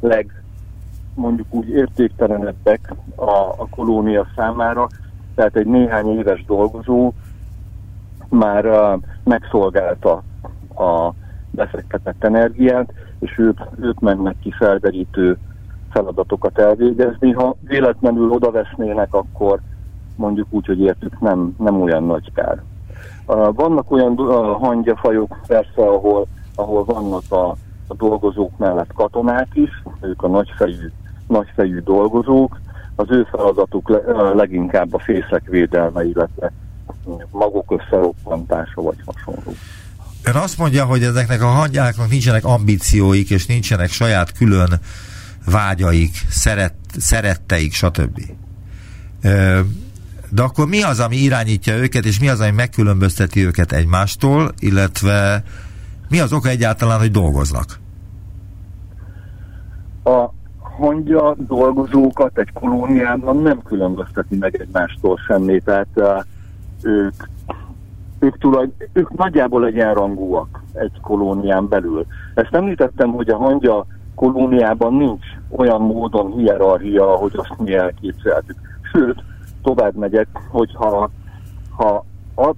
leg 0.00 0.42
mondjuk 1.14 1.46
úgy 1.50 1.68
értéktelenebbek 1.68 2.94
a, 3.16 3.30
a 3.56 3.66
kolónia 3.70 4.26
számára, 4.36 4.88
tehát 5.34 5.56
egy 5.56 5.66
néhány 5.66 6.18
éves 6.18 6.44
dolgozó 6.44 7.12
már 8.28 8.66
uh, 8.66 9.02
megszolgálta 9.24 10.22
a 10.74 11.12
befektetett 11.50 12.24
energiát, 12.24 12.92
és 13.18 13.38
ők, 13.38 13.60
ők 13.80 14.00
mennek 14.00 14.36
ki 14.42 14.50
felderítő 14.50 15.38
feladatokat 15.90 16.58
elvégezni. 16.58 17.32
Ha 17.32 17.56
véletlenül 17.60 18.30
odavesznének, 18.30 19.14
akkor 19.14 19.60
mondjuk 20.16 20.46
úgy, 20.50 20.66
hogy 20.66 20.80
értük 20.80 21.20
nem, 21.20 21.54
nem 21.58 21.80
olyan 21.82 22.04
nagy 22.04 22.32
kár. 22.32 22.62
Vannak 23.52 23.90
olyan 23.90 24.16
hangyafajok 24.60 25.36
persze, 25.46 25.82
ahol, 25.82 26.26
ahol 26.54 26.84
vannak 26.84 27.22
a, 27.28 27.48
a 27.86 27.94
dolgozók 27.94 28.58
mellett 28.58 28.92
katonák 28.94 29.48
is, 29.52 29.82
ők 30.00 30.22
a 30.22 30.28
nagyfejű, 30.28 30.90
nagyfejű 31.26 31.78
dolgozók, 31.78 32.60
az 32.94 33.06
ő 33.10 33.26
feladatuk 33.30 34.02
leginkább 34.34 34.94
a 34.94 34.98
fészek 34.98 35.46
védelme, 35.46 36.04
illetve 36.04 36.52
maguk 37.30 37.72
összeroppantása 37.78 38.82
vagy 38.82 38.98
hasonló. 39.04 39.52
Ön 40.24 40.34
azt 40.34 40.58
mondja, 40.58 40.84
hogy 40.84 41.02
ezeknek 41.02 41.42
a 41.42 41.46
hangyáknak 41.46 42.10
nincsenek 42.10 42.44
ambícióik, 42.44 43.30
és 43.30 43.46
nincsenek 43.46 43.90
saját 43.90 44.32
külön 44.32 44.68
vágyaik, 45.50 46.10
szeret, 46.28 46.74
szeretteik, 46.96 47.72
stb. 47.72 48.20
De 50.30 50.42
akkor 50.42 50.66
mi 50.66 50.82
az, 50.82 51.00
ami 51.00 51.16
irányítja 51.16 51.76
őket, 51.76 52.04
és 52.04 52.20
mi 52.20 52.28
az, 52.28 52.40
ami 52.40 52.50
megkülönbözteti 52.50 53.46
őket 53.46 53.72
egymástól, 53.72 54.52
illetve 54.58 55.42
mi 56.08 56.20
az 56.20 56.32
oka 56.32 56.48
egyáltalán, 56.48 56.98
hogy 56.98 57.10
dolgoznak? 57.10 57.78
A 60.04 60.30
hangya 60.78 61.36
dolgozókat 61.38 62.38
egy 62.38 62.52
kolóniában 62.52 63.42
nem 63.42 63.62
különbözteti 63.62 64.36
meg 64.36 64.60
egymástól 64.60 65.18
semmi, 65.26 65.60
tehát 65.60 65.88
ők, 66.82 67.14
ők, 68.18 68.38
tulaj, 68.38 68.68
ők 68.92 69.16
nagyjából 69.16 69.66
egyenrangúak 69.66 70.62
egy 70.72 71.00
kolónián 71.02 71.68
belül. 71.68 72.06
Ezt 72.34 72.54
említettem, 72.54 73.10
hogy 73.10 73.28
a 73.28 73.36
hangya 73.36 73.86
kolóniában 74.18 74.94
nincs 74.94 75.24
olyan 75.48 75.80
módon 75.80 76.32
hierarchia, 76.32 77.12
ahogy 77.12 77.32
azt 77.36 77.58
mi 77.58 77.74
elképzeltük. 77.74 78.56
Sőt, 78.92 79.22
tovább 79.62 79.94
megyek, 79.94 80.28
hogyha 80.50 81.10
ha, 81.76 82.04
a, 82.34 82.54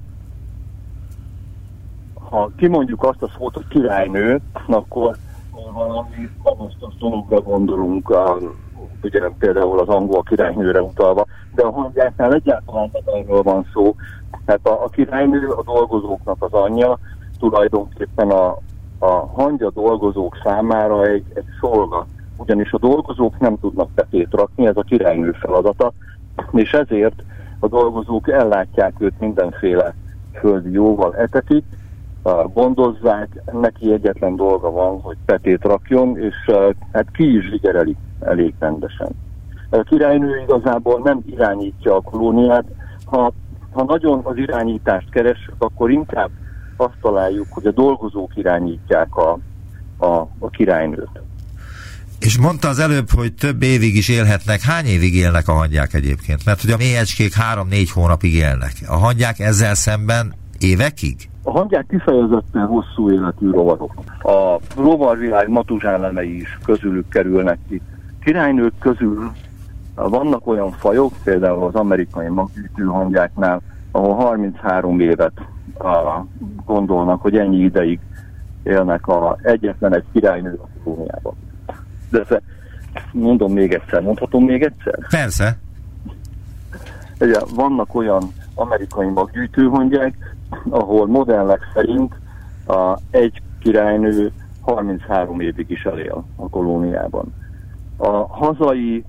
ha 2.31 2.51
kimondjuk 2.57 3.05
azt 3.05 3.23
a 3.23 3.31
szót, 3.39 3.55
hogy 3.55 3.69
királynő, 3.69 4.41
akkor 4.67 5.17
valami 5.73 6.29
magasztos 6.43 6.95
dologra 6.99 7.41
gondolunk, 7.41 8.11
a, 8.11 8.39
ugye 9.03 9.21
például 9.39 9.79
az 9.79 9.89
angol 9.89 10.23
királynőre 10.23 10.83
utalva, 10.83 11.27
de 11.55 11.63
a 11.63 11.71
hangyáknál 11.71 12.35
egyáltalán 12.35 12.91
nem 12.93 13.15
erről 13.15 13.43
van 13.43 13.67
szó. 13.73 13.95
Hát 14.47 14.67
a, 14.67 14.85
a 14.85 14.89
királynő 14.89 15.49
a 15.49 15.63
dolgozóknak 15.63 16.37
az 16.39 16.53
anyja, 16.53 16.99
tulajdonképpen 17.39 18.31
a, 18.31 18.59
a 19.03 19.27
hangya 19.33 19.71
dolgozók 19.71 20.37
számára 20.45 21.05
egy, 21.07 21.25
egy 21.35 21.45
szolga, 21.61 22.07
ugyanis 22.37 22.73
a 22.73 22.79
dolgozók 22.79 23.39
nem 23.39 23.59
tudnak 23.59 23.91
petét 23.95 24.29
rakni, 24.31 24.67
ez 24.67 24.77
a 24.77 24.83
királynő 24.83 25.33
feladata, 25.33 25.93
és 26.53 26.73
ezért 26.73 27.23
a 27.59 27.69
dolgozók 27.69 28.29
ellátják 28.29 28.93
őt 28.99 29.21
mindenféle 29.21 29.95
földi 30.41 30.73
jóval 30.73 31.17
etetik, 31.17 31.65
gondozzák, 32.53 33.43
neki 33.53 33.93
egyetlen 33.93 34.37
dolga 34.37 34.71
van, 34.71 35.01
hogy 35.01 35.17
petét 35.25 35.63
rakjon, 35.63 36.19
és 36.19 36.51
hát 36.93 37.11
ki 37.13 37.37
is 37.37 37.49
zsigereli 37.49 37.97
elég 38.21 38.55
rendesen. 38.59 39.09
A 39.71 39.83
királynő 39.83 40.43
igazából 40.43 41.01
nem 41.05 41.21
irányítja 41.27 41.95
a 41.95 42.01
kolóniát, 42.01 42.65
ha, 43.05 43.33
ha 43.73 43.85
nagyon 43.85 44.21
az 44.23 44.37
irányítást 44.37 45.11
keressük, 45.11 45.55
akkor 45.59 45.91
inkább 45.91 46.31
azt 46.81 46.97
találjuk, 47.01 47.47
hogy 47.51 47.67
a 47.67 47.73
dolgozók 47.73 48.37
irányítják 48.37 49.17
a, 49.17 49.39
a, 49.99 50.29
a 50.39 50.51
királynőt. 50.51 51.21
És 52.21 52.39
mondta 52.39 52.69
az 52.69 52.79
előbb, 52.79 53.11
hogy 53.11 53.33
több 53.35 53.63
évig 53.63 53.97
is 53.97 54.09
élhetnek. 54.09 54.61
Hány 54.61 54.87
évig 54.87 55.15
élnek 55.15 55.49
a 55.49 55.53
hangyák 55.53 55.95
egyébként? 55.95 56.45
Mert 56.45 56.65
ugye 56.65 56.75
a 56.75 56.77
méhecskék 56.77 57.33
három-négy 57.33 57.91
hónapig 57.91 58.35
élnek. 58.35 58.73
A 58.87 58.97
hangyák 58.97 59.39
ezzel 59.39 59.75
szemben 59.75 60.35
évekig? 60.59 61.31
A 61.43 61.51
hangyák 61.51 61.87
kifejezetten 61.89 62.67
hosszú 62.67 63.13
életű 63.13 63.51
rovarok. 63.51 63.93
A 64.23 64.59
rovarvilág 64.77 65.49
matuzsálemei 65.49 66.37
is 66.37 66.59
közülük 66.65 67.09
kerülnek 67.09 67.59
ki. 67.69 67.81
Királynők 68.25 68.79
közül 68.79 69.31
vannak 69.95 70.47
olyan 70.47 70.71
fajok, 70.71 71.13
például 71.25 71.65
az 71.65 71.75
amerikai 71.75 72.29
maggyűjtő 72.29 72.85
hangyáknál, 72.85 73.61
ahol 73.91 74.15
33 74.15 75.01
évet 75.01 75.33
a, 75.79 76.27
gondolnak, 76.65 77.23
hogy 77.23 77.37
ennyi 77.37 77.57
ideig 77.57 78.01
élnek 78.63 79.07
a 79.07 79.39
egyetlen 79.43 79.95
egy 79.95 80.05
királynő 80.13 80.61
a 80.63 80.83
kolóniában. 80.85 81.35
De 82.11 82.41
mondom 83.13 83.53
még 83.53 83.73
egyszer, 83.73 84.03
mondhatom 84.03 84.45
még 84.45 84.63
egyszer? 84.63 84.99
Persze. 85.11 85.59
Ugye, 87.21 87.39
vannak 87.55 87.95
olyan 87.95 88.23
amerikai 88.55 89.09
maggyűjtőhangyák, 89.09 90.37
ahol 90.69 91.07
modellek 91.07 91.61
szerint 91.75 92.15
a 92.67 92.99
egy 93.11 93.43
királynő 93.59 94.33
33 94.61 95.41
évig 95.41 95.71
is 95.71 95.85
elél 95.85 96.25
a 96.37 96.49
kolóniában. 96.49 97.35
A 97.97 98.09
hazai 98.09 99.05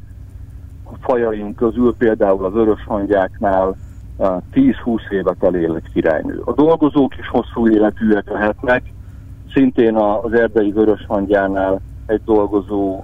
fajaink 1.00 1.56
közül 1.56 1.96
például 1.98 2.46
a 2.46 2.50
vörös 2.50 2.84
hangyáknál 2.88 3.76
10-20 4.20 5.12
évet 5.12 5.44
elél 5.44 5.76
egy 5.76 5.92
királynő. 5.94 6.42
A 6.46 6.54
dolgozók 6.54 7.18
is 7.18 7.28
hosszú 7.28 7.70
életűek 7.70 8.30
lehetnek, 8.30 8.84
szintén 9.54 9.96
az 9.96 10.34
erdei 10.34 10.72
vörös 10.72 11.06
hangyánál 11.08 11.82
egy 12.06 12.22
dolgozó 12.26 13.04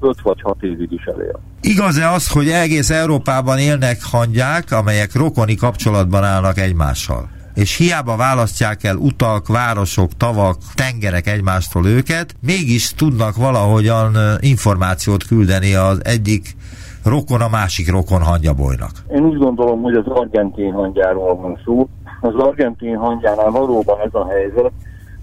5 0.00 0.20
vagy 0.22 0.40
6 0.40 0.62
évig 0.62 0.92
is 0.92 1.04
elél. 1.04 1.40
Igaz-e 1.60 2.10
az, 2.10 2.28
hogy 2.28 2.48
egész 2.48 2.90
Európában 2.90 3.58
élnek 3.58 3.98
hangyák, 4.02 4.72
amelyek 4.72 5.14
rokoni 5.14 5.54
kapcsolatban 5.54 6.24
állnak 6.24 6.58
egymással? 6.58 7.36
és 7.58 7.76
hiába 7.76 8.16
választják 8.16 8.84
el 8.84 8.96
utak, 8.96 9.46
városok, 9.46 10.16
tavak, 10.16 10.58
tengerek 10.74 11.26
egymástól 11.26 11.86
őket, 11.86 12.34
mégis 12.40 12.94
tudnak 12.94 13.36
valahogyan 13.36 14.16
információt 14.40 15.26
küldeni 15.26 15.74
az 15.74 16.00
egyik 16.04 16.56
rokon 17.04 17.40
a 17.40 17.48
másik 17.48 17.90
rokon 17.90 18.22
hangyabolynak. 18.22 18.90
Én 19.12 19.24
úgy 19.24 19.38
gondolom, 19.38 19.82
hogy 19.82 19.94
az 19.94 20.06
argentin 20.06 20.72
hangyáról 20.72 21.36
van 21.36 21.60
szó. 21.64 21.88
Az 22.20 22.34
argentin 22.34 22.96
hangyánál 22.96 23.50
valóban 23.50 24.00
ez 24.00 24.14
a 24.14 24.26
helyzet, 24.28 24.72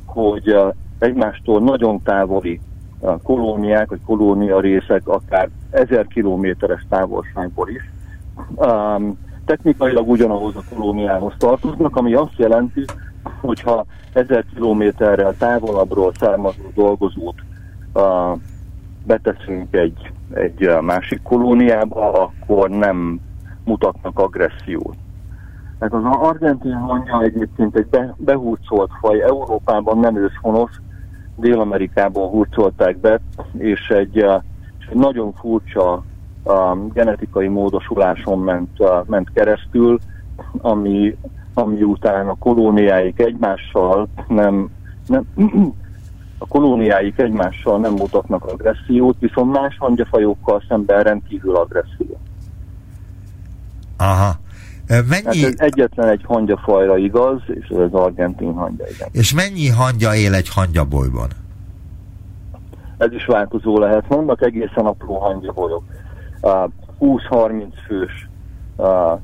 hogy 0.06 0.56
egymástól 1.00 1.62
nagyon 1.62 2.02
távoli 2.04 2.60
kolóniák, 3.24 3.90
vagy 3.90 4.00
kolónia 4.06 4.60
részek 4.60 5.08
akár 5.08 5.50
ezer 5.70 6.08
kilométeres 6.08 6.86
távolságból 6.90 7.70
is 7.70 7.92
um, 8.56 9.18
technikailag 9.46 10.10
ugyanahoz 10.10 10.56
a 10.56 10.64
kolóniához 10.76 11.34
tartoznak, 11.38 11.96
ami 11.96 12.14
azt 12.14 12.38
jelenti, 12.38 12.86
hogyha 13.42 13.86
ezer 14.14 14.46
kilométerrel 14.54 15.36
távolabbról 15.38 16.12
származó 16.20 16.64
dolgozót 16.74 17.36
uh, 17.94 18.40
beteszünk 19.06 19.76
egy, 19.76 20.12
egy 20.34 20.70
másik 20.82 21.22
kolóniába, 21.22 22.12
akkor 22.12 22.70
nem 22.70 23.20
mutatnak 23.64 24.20
agressziót. 24.20 24.96
Tehát 25.80 25.94
az 25.94 26.18
argentin 26.20 26.74
hangja 26.74 27.22
egyébként 27.22 27.76
egy 27.76 27.88
be, 27.88 28.16
behurcolt 28.18 28.92
faj, 29.00 29.22
Európában 29.22 30.00
nem 30.00 30.18
őshonos, 30.18 30.72
Dél-Amerikában 31.36 32.30
hurcolták 32.30 32.98
be, 32.98 33.20
és 33.58 33.90
egy, 33.90 34.16
és 34.80 34.86
egy 34.90 34.98
nagyon 34.98 35.34
furcsa 35.34 36.04
a 36.44 36.76
genetikai 36.94 37.48
módosuláson 37.48 38.40
ment, 38.40 38.84
ment 39.06 39.32
keresztül, 39.34 40.00
ami, 40.58 41.18
ami 41.54 41.84
után 41.84 42.28
a 42.28 42.36
kolóniáik 42.40 43.20
egymással 43.20 44.08
nem, 44.28 44.70
nem 45.08 45.26
a 46.38 46.48
kolóniáik 46.48 47.20
egymással 47.20 47.80
nem 47.80 47.94
mutatnak 47.94 48.46
agressziót, 48.46 49.16
viszont 49.20 49.52
más 49.52 49.78
hangyafajokkal 49.78 50.64
szemben 50.68 51.04
rendkívül 51.04 51.56
agresszió. 51.56 52.20
Aha. 53.98 54.32
Mennyi... 54.88 55.24
Hát 55.24 55.36
ez 55.36 55.54
egyetlen 55.58 56.08
egy 56.08 56.22
hangyafajra 56.24 56.98
igaz, 56.98 57.42
és 57.48 57.68
ez 57.68 57.78
az 57.78 57.94
argentin 57.94 58.54
hangya, 58.54 58.84
igen. 58.90 59.08
És 59.12 59.34
mennyi 59.34 59.70
hangya 59.70 60.16
él 60.16 60.34
egy 60.34 60.50
hangyabolyban? 60.50 61.30
Ez 62.98 63.12
is 63.12 63.26
változó 63.26 63.80
lehet. 63.80 64.08
Vannak 64.08 64.42
egészen 64.42 64.86
apró 64.86 65.18
hangyabolyok. 65.18 65.84
20-30 67.00 67.66
fős 67.88 68.30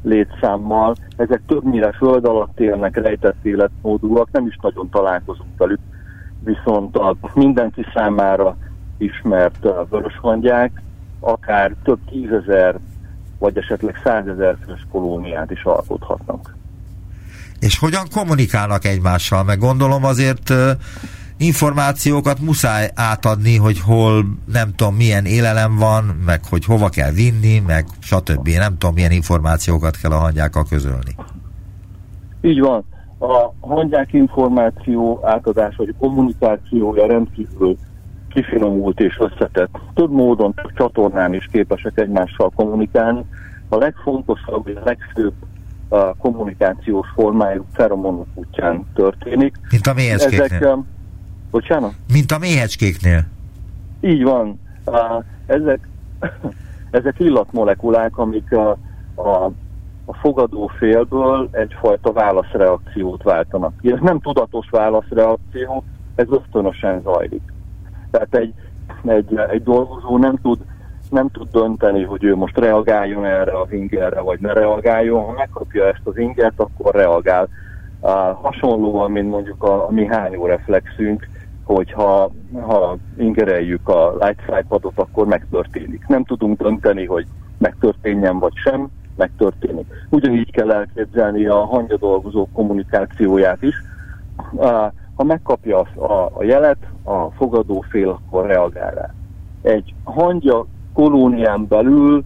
létszámmal. 0.03 0.95
Ezek 1.17 1.41
többnyire 1.47 1.91
föld 1.91 2.25
alatt 2.25 2.59
élnek, 2.59 2.95
rejtett 2.95 3.45
életmódúak, 3.45 4.31
nem 4.31 4.47
is 4.47 4.57
nagyon 4.61 4.89
találkozunk 4.89 5.57
velük, 5.57 5.79
viszont 6.43 6.95
a 6.95 7.15
mindenki 7.33 7.85
számára 7.93 8.57
ismert 8.97 9.67
vöröshangyák 9.89 10.81
akár 11.19 11.75
több 11.83 11.99
tízezer, 12.09 12.79
vagy 13.39 13.57
esetleg 13.57 13.99
százezer 14.03 14.57
fős 14.65 14.85
kolóniát 14.91 15.51
is 15.51 15.63
alkothatnak. 15.63 16.55
És 17.59 17.79
hogyan 17.79 18.05
kommunikálnak 18.13 18.85
egymással? 18.85 19.43
Meg 19.43 19.59
gondolom 19.59 20.05
azért 20.05 20.53
információkat 21.37 22.39
muszáj 22.39 22.91
átadni, 22.95 23.57
hogy 23.57 23.79
hol 23.79 24.25
nem 24.45 24.73
tudom 24.75 24.95
milyen 24.95 25.25
élelem 25.25 25.75
van, 25.75 26.03
meg 26.25 26.45
hogy 26.49 26.65
hova 26.65 26.89
kell 26.89 27.11
vinni, 27.11 27.59
meg 27.59 27.85
stb. 27.99 28.47
Nem 28.47 28.77
tudom 28.77 28.93
milyen 28.93 29.11
információkat 29.11 29.97
kell 29.97 30.11
a 30.11 30.17
hangyákkal 30.17 30.65
közölni. 30.69 31.15
Így 32.41 32.59
van. 32.59 32.85
A 33.21 33.53
hangyák 33.59 34.13
információ 34.13 35.19
átadás 35.23 35.75
vagy 35.75 35.93
kommunikációja 35.99 37.05
rendkívül 37.05 37.77
kifinomult 38.29 38.99
és 38.99 39.19
összetett. 39.19 39.79
Több 39.93 40.11
módon, 40.11 40.53
több 40.53 40.73
csatornán 40.75 41.33
is 41.33 41.47
képesek 41.51 41.99
egymással 41.99 42.51
kommunikálni. 42.55 43.25
A 43.69 43.77
legfontosabb, 43.77 44.67
a 44.67 44.81
legfőbb 44.83 45.33
a 45.89 46.15
kommunikációs 46.15 47.07
formájuk 47.15 47.65
feromonok 47.73 48.27
útján 48.33 48.85
történik. 48.93 49.55
Mint 49.71 49.87
a 49.87 49.93
Ezek, 49.95 50.75
Bocsánat? 51.51 51.93
Mint 52.13 52.31
a 52.31 52.37
méhecskéknél. 52.37 53.23
Így 54.01 54.23
van. 54.23 54.59
Ezek, 55.45 55.87
ezek 56.91 57.15
illatmolekulák, 57.19 58.17
amik 58.17 58.51
a, 58.51 58.69
a, 59.15 59.51
a 60.05 60.13
fogadó 60.13 60.67
félből 60.67 61.49
egyfajta 61.51 62.11
válaszreakciót 62.11 63.23
váltanak 63.23 63.73
Ez 63.83 63.99
nem 64.01 64.19
tudatos 64.19 64.69
válaszreakció, 64.69 65.83
ez 66.15 66.27
ösztönösen 66.29 67.01
zajlik. 67.01 67.41
Tehát 68.11 68.35
egy, 68.35 68.53
egy, 69.05 69.35
egy 69.49 69.63
dolgozó 69.63 70.17
nem 70.17 70.35
tud 70.35 70.59
nem 71.09 71.29
tud 71.29 71.47
dönteni, 71.51 72.03
hogy 72.03 72.23
ő 72.23 72.35
most 72.35 72.57
reagáljon 72.57 73.25
erre 73.25 73.59
az 73.59 73.71
ingerre, 73.71 74.21
vagy 74.21 74.39
ne 74.39 74.53
reagáljon. 74.53 75.23
Ha 75.23 75.31
megkapja 75.31 75.87
ezt 75.87 76.01
az 76.03 76.17
ingert, 76.17 76.59
akkor 76.59 76.95
reagál. 76.95 77.47
Uh, 77.99 78.09
hasonlóan, 78.41 79.11
mint 79.11 79.29
mondjuk 79.29 79.63
a, 79.63 79.87
a 79.87 79.91
mi 79.91 80.05
hányó 80.05 80.45
reflexünk, 80.45 81.27
hogyha 81.63 82.31
ha 82.61 82.97
ingereljük 83.17 83.89
a 83.89 84.15
light 84.19 84.65
padot, 84.67 84.93
akkor 84.95 85.27
megtörténik. 85.27 86.07
Nem 86.07 86.23
tudunk 86.23 86.61
dönteni, 86.61 87.05
hogy 87.05 87.25
megtörténjen 87.57 88.39
vagy 88.39 88.55
sem, 88.55 88.89
megtörténik. 89.21 89.85
Ugyanígy 90.09 90.51
kell 90.51 90.71
elképzelni 90.71 91.45
a 91.45 91.65
hangyadolgozók 91.65 92.49
kommunikációját 92.53 93.61
is. 93.61 93.75
Ha 95.15 95.23
megkapja 95.23 95.79
a, 95.79 96.31
a 96.33 96.43
jelet, 96.43 96.77
a 97.03 97.31
fogadó 97.31 97.85
fél 97.89 98.09
akkor 98.09 98.45
reagál 98.45 98.91
rá. 98.91 99.13
Egy 99.61 99.93
hangya 100.03 100.65
kolónián 100.93 101.67
belül, 101.67 102.23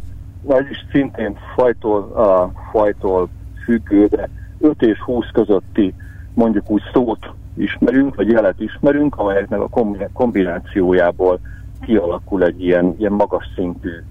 ez 0.48 0.70
is 0.70 0.86
szintén 0.92 1.38
fajtól, 1.56 2.02
a 2.02 2.52
fajtól 2.72 3.30
függő, 3.66 4.06
de 4.06 4.30
5 4.60 4.82
és 4.82 5.00
20 5.00 5.26
közötti 5.34 5.94
mondjuk 6.34 6.70
úgy 6.70 6.82
szót 6.94 7.30
ismerünk, 7.58 8.16
vagy 8.16 8.28
jelet 8.28 8.60
ismerünk, 8.60 9.16
amelyeknek 9.18 9.60
a 9.60 9.70
kombinációjából 10.14 11.40
kialakul 11.82 12.44
egy 12.44 12.64
ilyen, 12.64 12.96
ilyen 12.98 13.12
magas 13.12 13.46
szintű 13.56 14.04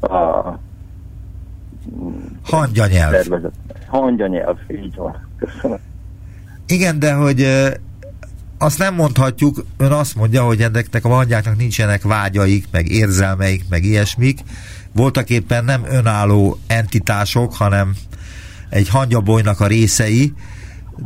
a, 0.00 0.58
Hangyanyelv. 2.42 3.10
Tervezet. 3.10 3.52
Hangyanyelv, 3.86 4.56
így 4.70 4.94
van. 4.94 5.28
Köszönöm. 5.38 5.78
Igen, 6.66 6.98
de 6.98 7.12
hogy 7.12 7.46
azt 8.58 8.78
nem 8.78 8.94
mondhatjuk, 8.94 9.64
ön 9.76 9.92
azt 9.92 10.14
mondja, 10.14 10.44
hogy 10.44 10.62
ennek 10.62 10.86
a 11.02 11.08
hangyáknak 11.08 11.56
nincsenek 11.56 12.02
vágyaik, 12.02 12.66
meg 12.70 12.88
érzelmeik, 12.88 13.64
meg 13.68 13.84
ilyesmik. 13.84 14.40
Voltak 14.92 15.30
éppen 15.30 15.64
nem 15.64 15.84
önálló 15.88 16.58
entitások, 16.66 17.54
hanem 17.54 17.94
egy 18.68 18.88
hangyabolynak 18.88 19.60
a 19.60 19.66
részei, 19.66 20.32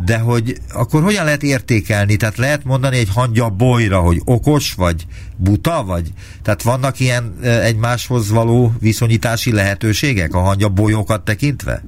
de 0.05 0.19
hogy 0.19 0.55
akkor 0.75 1.03
hogyan 1.03 1.25
lehet 1.25 1.43
értékelni? 1.43 2.17
Tehát 2.17 2.37
lehet 2.37 2.65
mondani 2.65 2.97
egy 2.97 3.11
hangya 3.15 3.49
bolyra, 3.49 4.01
hogy 4.01 4.21
okos, 4.25 4.75
vagy 4.75 5.07
buta, 5.37 5.85
vagy? 5.87 6.13
Tehát 6.43 6.63
vannak 6.63 7.01
ilyen 7.01 7.35
egymáshoz 7.43 8.31
való 8.31 8.71
viszonyítási 8.81 9.53
lehetőségek 9.53 10.35
a 10.35 10.39
hangya 10.39 10.69
bolyokat 10.69 11.25
tekintve? 11.25 11.83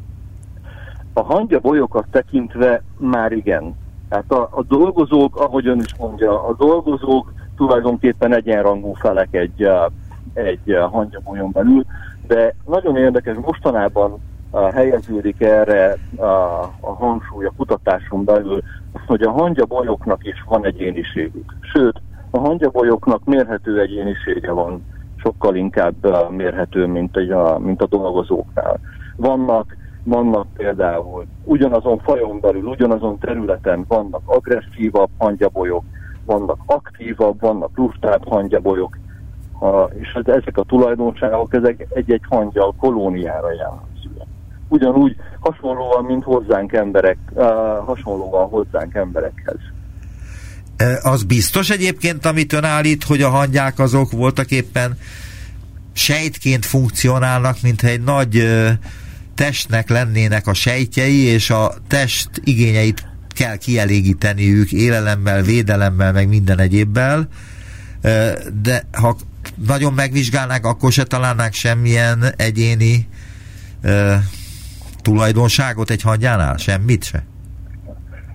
A 1.13 1.23
hangya 1.23 1.59
bolyokat 1.59 2.07
tekintve 2.11 2.83
már 2.99 3.33
igen. 3.33 3.75
Tehát 4.09 4.31
a, 4.33 4.49
a 4.53 4.63
dolgozók, 4.63 5.37
ahogy 5.41 5.67
ön 5.67 5.81
is 5.81 5.95
mondja, 5.99 6.47
a 6.47 6.55
dolgozók 6.55 7.33
tulajdonképpen 7.57 8.35
egyenrangú 8.35 8.93
felek 8.95 9.35
egy, 9.35 9.69
egy 10.35 10.77
hangyabolyon 10.91 11.51
belül, 11.53 11.85
de 12.27 12.55
nagyon 12.67 12.97
érdekes, 12.97 13.37
mostanában 13.41 14.19
helyeződik 14.61 15.41
erre 15.41 15.97
a, 16.17 16.25
a 16.81 16.95
hangsúly 16.99 17.47
a 17.47 17.53
kutatáson 17.57 18.25
belül, 18.25 18.63
hogy 19.07 19.23
a 19.23 19.31
hangyabolyoknak 19.31 20.25
is 20.25 20.45
van 20.49 20.67
egyéniségük. 20.67 21.55
Sőt, 21.61 22.01
a 22.31 22.39
hangyabolyoknak 22.39 23.25
mérhető 23.25 23.81
egyénisége 23.81 24.51
van, 24.53 24.85
sokkal 25.17 25.55
inkább 25.57 25.95
mérhető, 26.31 26.87
mint 26.87 27.17
a, 27.17 27.59
mint 27.59 27.83
a 27.83 27.87
dolgozóknál. 27.87 28.81
Vannak, 29.17 29.77
vannak 30.03 30.47
például 30.57 31.25
ugyanazon 31.45 31.99
fajon 31.99 32.41
belül, 32.41 32.65
ugyanazon 32.65 33.19
területen 33.19 33.85
vannak 33.89 34.23
agresszívabb 34.25 35.11
hangyabolyok, 35.19 35.85
vannak 36.25 36.59
aktívabb, 36.67 37.41
vannak 37.41 37.71
lustább 37.77 38.29
hangyabolyok, 38.29 38.99
és 39.95 40.13
hát 40.13 40.29
ezek 40.29 40.59
a 40.59 40.63
tulajdonságok 40.63 41.55
ezek 41.55 41.87
egy-egy 41.95 42.25
hangyal 42.29 42.75
kolóniára 42.79 43.53
jellemzőek 43.53 43.86
ugyanúgy 44.69 45.17
hasonlóan, 45.41 46.05
mint 46.05 46.25
hozzánk 46.25 46.73
emberek, 46.73 47.19
uh, 47.31 47.45
hasonlóan 47.85 48.49
hozzánk 48.49 48.95
emberekhez. 48.95 49.59
Az 51.03 51.23
biztos 51.23 51.71
egyébként, 51.71 52.27
amit 52.27 52.53
ön 52.53 52.65
állít, 52.65 53.05
hogy 53.05 53.23
a 53.23 53.29
hangyák 53.29 53.79
azok 53.79 54.11
voltak 54.11 54.51
éppen 54.51 54.99
sejtként 55.93 56.65
funkcionálnak, 56.65 57.57
mint 57.63 57.83
egy 57.83 58.01
nagy 58.01 58.49
testnek 59.35 59.89
lennének 59.89 60.47
a 60.47 60.55
sejtjei, 60.55 61.21
és 61.21 61.51
a 61.51 61.73
test 61.89 62.31
igényeit 62.45 63.07
kell 63.35 63.57
kielégíteniük 63.57 64.73
élelemmel, 64.73 65.43
védelemmel, 65.43 66.13
meg 66.13 66.29
minden 66.29 66.59
egyébbel, 66.59 67.29
de 68.63 68.87
ha 68.93 69.17
nagyon 69.67 69.93
megvizsgálnák, 69.93 70.67
akkor 70.67 70.93
se 70.93 71.05
találnák 71.05 71.55
semmilyen 71.55 72.25
egyéni 72.37 73.09
tulajdonságot 75.07 75.91
egy 75.91 76.03
hangyánál? 76.03 76.57
Semmit 76.57 77.05
se? 77.05 77.23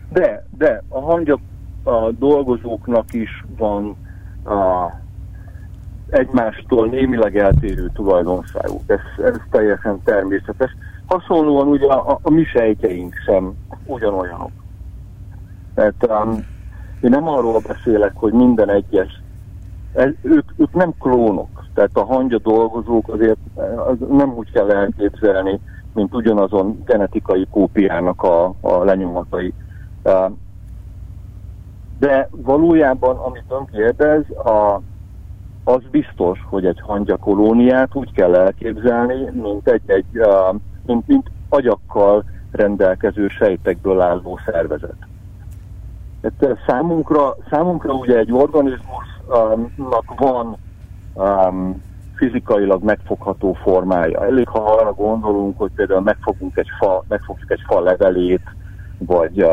De, 0.09 0.45
de 0.57 0.83
a 0.89 0.99
hangya 0.99 1.39
a 1.83 2.11
dolgozóknak 2.11 3.13
is 3.13 3.43
van 3.57 3.95
a, 4.43 4.91
egymástól 6.09 6.87
némileg 6.87 7.37
eltérő 7.37 7.91
tulajdonságuk. 7.93 8.81
Ez, 8.85 8.99
ez 9.25 9.35
teljesen 9.49 10.01
természetes. 10.03 10.71
Hasonlóan 11.05 11.67
ugye 11.67 11.87
a, 11.87 12.19
a 12.21 12.29
mi 12.29 12.43
sejtjeink 12.43 13.13
sem 13.25 13.53
ugyanolyanok. 13.85 14.51
Tehát 15.75 16.07
um, 16.07 16.45
én 17.01 17.09
nem 17.09 17.27
arról 17.27 17.61
beszélek, 17.67 18.11
hogy 18.15 18.33
minden 18.33 18.69
egyes, 18.69 19.21
ez, 19.93 20.11
ők, 20.21 20.45
ők 20.57 20.73
nem 20.73 20.93
klónok, 20.99 21.65
tehát 21.73 21.91
a 21.93 22.05
hangya 22.05 22.37
dolgozók 22.37 23.07
azért 23.07 23.39
az 23.87 23.97
nem 24.09 24.33
úgy 24.33 24.51
kell 24.51 24.71
elképzelni, 24.71 25.59
mint 25.93 26.15
ugyanazon 26.15 26.81
genetikai 26.85 27.47
kópiának 27.51 28.23
a, 28.23 28.53
a 28.61 28.83
lenyomatai. 28.83 29.53
De 31.99 32.29
valójában, 32.31 33.17
amit 33.17 33.43
ön 33.49 33.65
kérdez, 33.65 34.29
a, 34.29 34.81
az 35.63 35.81
biztos, 35.91 36.39
hogy 36.49 36.65
egy 36.65 36.81
hangya 36.81 37.17
kolóniát 37.17 37.95
úgy 37.95 38.11
kell 38.11 38.35
elképzelni, 38.35 39.29
mint 39.33 39.67
egy, 39.67 39.81
egy 39.85 40.21
mint, 40.85 41.07
mint 41.07 41.31
agyakkal 41.49 42.23
rendelkező 42.51 43.27
sejtekből 43.27 44.01
álló 44.01 44.39
szervezet. 44.45 45.07
Tehát 46.21 46.57
számunkra, 46.67 47.35
számunkra 47.49 47.93
ugye 47.93 48.17
egy 48.17 48.31
organizmusnak 48.31 50.13
van 50.17 50.57
fizikailag 52.21 52.83
megfogható 52.83 53.53
formája. 53.53 54.25
Elég, 54.25 54.47
ha 54.47 54.59
arra 54.59 54.93
gondolunk, 54.93 55.57
hogy 55.57 55.71
például 55.75 56.01
megfogunk 56.01 56.57
egy 56.57 56.69
fa, 56.79 57.03
megfogjuk 57.07 57.51
egy 57.51 57.61
fa 57.67 57.79
levelét, 57.79 58.41
vagy, 58.97 59.45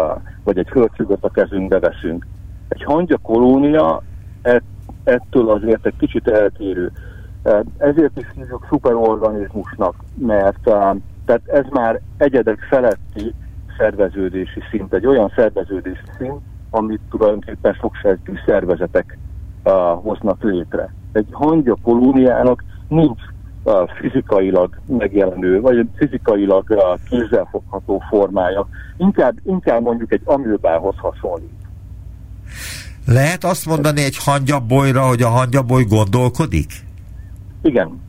vagy 0.44 0.58
egy 0.58 0.68
hölgyfügöt 0.68 1.24
a 1.24 1.30
kezünkbe 1.30 1.78
veszünk. 1.78 2.26
Egy 2.68 2.82
hangya 2.84 3.18
kolónia 3.22 4.02
ett, 4.42 4.62
ettől 5.04 5.50
azért 5.50 5.86
egy 5.86 5.96
kicsit 5.98 6.28
eltérő. 6.28 6.92
Ezért 7.78 8.18
is 8.18 8.26
hívjuk 8.34 8.66
szuperorganizmusnak, 8.70 9.94
mert 10.14 10.60
tehát 11.24 11.42
ez 11.46 11.64
már 11.70 12.00
egyedek 12.16 12.58
feletti 12.70 13.34
szerveződési 13.78 14.62
szint, 14.70 14.94
egy 14.94 15.06
olyan 15.06 15.32
szerveződési 15.36 16.04
szint, 16.18 16.40
amit 16.70 17.00
tulajdonképpen 17.10 17.72
soksejtű 17.72 18.32
szervezetek 18.46 19.18
hoznak 20.02 20.42
létre 20.42 20.96
egy 21.12 21.26
hangya 21.30 21.76
kolóniának 21.82 22.64
nincs 22.88 23.20
uh, 23.64 23.74
fizikailag 24.00 24.80
megjelenő, 24.86 25.60
vagy 25.60 25.88
fizikailag 25.96 26.64
uh, 26.68 27.08
kézzelfogható 27.08 28.02
formája. 28.08 28.68
Inkább, 28.96 29.36
inkább 29.44 29.82
mondjuk 29.82 30.12
egy 30.12 30.22
amőbához 30.24 30.94
hasonlít. 30.96 31.58
Lehet 33.06 33.44
azt 33.44 33.66
mondani 33.66 34.04
egy 34.04 34.16
hangyabolyra, 34.24 35.06
hogy 35.06 35.22
a 35.22 35.28
hangyaboly 35.28 35.84
gondolkodik? 35.84 36.72
Igen. 37.62 38.00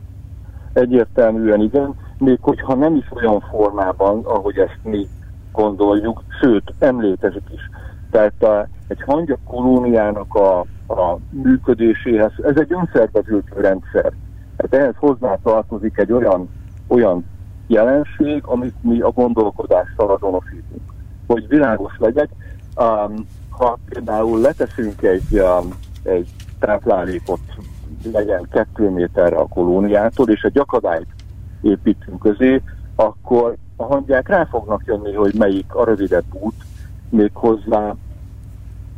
Egyértelműen 0.72 1.60
igen. 1.60 1.94
Még 2.18 2.38
hogyha 2.40 2.74
nem 2.74 2.96
is 2.96 3.04
olyan 3.10 3.40
formában, 3.50 4.20
ahogy 4.24 4.58
ezt 4.58 4.78
mi 4.82 5.06
gondoljuk, 5.52 6.22
sőt, 6.40 6.74
emlékezik 6.78 7.42
is. 7.54 7.69
Tehát 8.10 8.42
a, 8.42 8.68
egy 8.88 9.02
hangya 9.02 9.36
kolóniának 9.44 10.34
a 10.34 10.64
a 10.90 11.18
működéséhez. 11.30 12.32
Ez 12.42 12.56
egy 12.56 12.72
önszerveződő 12.72 13.52
rendszer. 13.54 14.12
Tehát 14.56 14.84
ehhez 14.84 14.94
hozzá 14.96 15.38
tartozik 15.42 15.98
egy 15.98 16.12
olyan, 16.12 16.48
olyan 16.86 17.24
jelenség, 17.66 18.42
amit 18.44 18.74
mi 18.82 19.00
a 19.00 19.10
gondolkodással 19.10 20.10
azonosítunk. 20.10 20.92
Hogy 21.26 21.48
világos 21.48 21.92
legyek, 21.98 22.28
um, 22.76 23.26
ha 23.48 23.78
például 23.88 24.40
leteszünk 24.40 25.02
egy, 25.02 25.40
um, 25.40 25.68
egy 26.02 26.28
táplálékot, 26.58 27.40
legyen 28.12 28.46
kettő 28.50 28.88
méterre 28.88 29.36
a 29.36 29.46
kolóniától, 29.46 30.28
és 30.28 30.42
egy 30.42 30.58
akadályt 30.58 31.14
építünk 31.60 32.18
közé, 32.18 32.62
akkor 32.94 33.56
a 33.76 33.84
hangyák 33.84 34.28
rá 34.28 34.44
fognak 34.44 34.82
jönni, 34.86 35.14
hogy 35.14 35.34
melyik 35.34 35.74
a 35.74 35.84
rövidebb 35.84 36.24
út, 36.32 36.54
méghozzá 37.10 37.94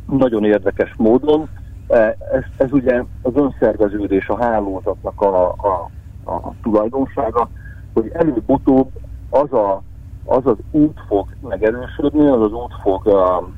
nagyon 0.05 0.43
érdekes 0.43 0.93
módon, 0.97 1.49
E, 1.87 2.17
ez, 2.31 2.43
ez 2.57 2.71
ugye 2.71 3.03
az 3.21 3.31
önszerveződés, 3.35 4.27
a 4.27 4.43
hálózatnak 4.43 5.21
a, 5.21 5.47
a, 5.47 5.89
a 6.31 6.53
tulajdonsága, 6.61 7.49
hogy 7.93 8.11
előbb-utóbb 8.13 8.89
az, 9.29 9.53
a, 9.53 9.81
az 10.25 10.45
az 10.45 10.57
út 10.71 10.99
fog 11.07 11.27
megerősödni, 11.41 12.27
az 12.27 12.41
az 12.41 12.51
út 12.51 12.73
fog 12.81 13.05
uh, 13.05 13.13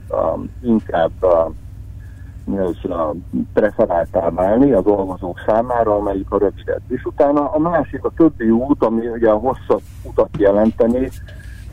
uh, 0.09 0.43
inkább 0.61 1.11
uh, 1.21 3.15
preferáltá 3.53 4.29
válni 4.29 4.71
a 4.71 4.81
dolgozók 4.81 5.39
számára, 5.47 5.95
amelyik 5.95 6.31
a 6.31 6.37
rövidebb. 6.37 6.81
És 6.87 7.03
utána 7.03 7.51
a 7.51 7.59
másik, 7.59 8.03
a 8.03 8.11
többi 8.15 8.49
út, 8.49 8.83
ami 8.83 9.07
ugye 9.07 9.29
a 9.29 9.37
hosszabb 9.37 9.81
utat 10.03 10.29
jelenteni, 10.37 11.09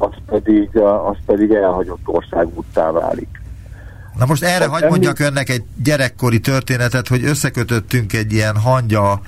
az 0.03 0.14
pedig, 0.26 0.76
az 0.78 1.16
pedig 1.26 1.50
elhagyott 1.50 2.03
országúttá 2.05 2.90
válik. 2.90 3.40
Na 4.18 4.26
most 4.26 4.42
erre 4.42 4.66
hagyd 4.66 4.88
mondjak 4.88 5.18
önnek 5.18 5.48
egy 5.48 5.64
gyerekkori 5.84 6.40
történetet, 6.40 7.09
hogy 7.09 7.24
összekötöttünk 7.24 8.12
egy 8.12 8.32
ilyen 8.32 8.57
hangya 8.57 9.20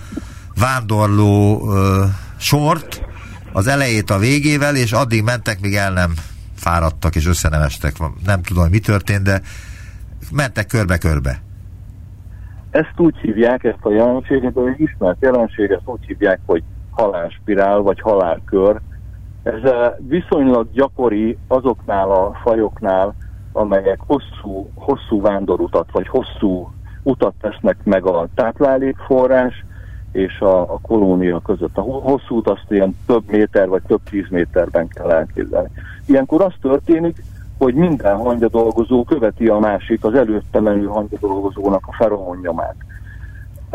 vándorló 0.59 1.62
ö, 1.70 2.05
sort, 2.37 3.03
az 3.53 3.66
elejét 3.66 4.11
a 4.11 4.18
végével, 4.18 4.77
és 4.77 4.93
addig 4.93 5.22
mentek, 5.22 5.61
míg 5.61 5.75
el 5.75 5.93
nem 5.93 6.12
fáradtak 6.55 7.14
és 7.14 7.27
összenemestek. 7.27 7.93
Nem 8.25 8.43
tudom, 8.43 8.68
mi 8.68 8.79
történt, 8.79 9.22
de 9.22 9.41
mentek 10.33 10.66
körbe-körbe. 10.66 11.41
Ezt 12.70 12.95
úgy 12.97 13.16
hívják, 13.16 13.64
ezt 13.64 13.85
a 13.85 13.93
jelenséget, 13.93 14.57
egy 14.57 14.81
ismert 14.81 15.16
jelenség, 15.20 15.70
ezt 15.70 15.87
úgy 15.87 16.05
hívják, 16.07 16.41
hogy 16.47 16.62
halálspirál 16.91 17.79
vagy 17.79 18.01
halálkör. 18.01 18.81
Ez 19.45 19.70
viszonylag 19.99 20.72
gyakori 20.72 21.38
azoknál 21.47 22.11
a 22.11 22.38
fajoknál, 22.42 23.14
amelyek 23.53 24.01
hosszú, 24.07 24.70
hosszú 24.74 25.20
vándorutat 25.20 25.88
vagy 25.92 26.09
hosszú 26.09 26.72
utat 27.03 27.34
tesznek 27.40 27.76
meg 27.82 28.07
a 28.07 28.28
táplálékforrás 28.34 29.64
és 30.12 30.40
a, 30.40 30.61
a 30.61 30.78
kolónia 30.82 31.40
között. 31.40 31.76
A 31.76 31.80
hosszú 31.80 32.34
út 32.34 32.49
azt 32.49 32.66
ilyen 32.68 32.97
több 33.07 33.22
méter 33.26 33.68
vagy 33.68 33.82
több 33.82 34.01
tíz 34.11 34.26
méterben 34.30 34.88
kell 34.88 35.11
elképzelni. 35.11 35.70
Ilyenkor 36.07 36.42
az 36.42 36.53
történik, 36.61 37.24
hogy 37.59 37.74
minden 37.74 38.16
hangya 38.16 38.49
dolgozó 38.49 39.05
követi 39.05 39.49
a 39.49 39.59
másik, 39.59 40.05
az 40.05 40.14
előtte 40.14 40.61
menő 40.61 40.86
hangya 40.86 41.16
dolgozónak 41.20 41.86
a 41.86 41.92
feromonnyomát. 41.92 42.76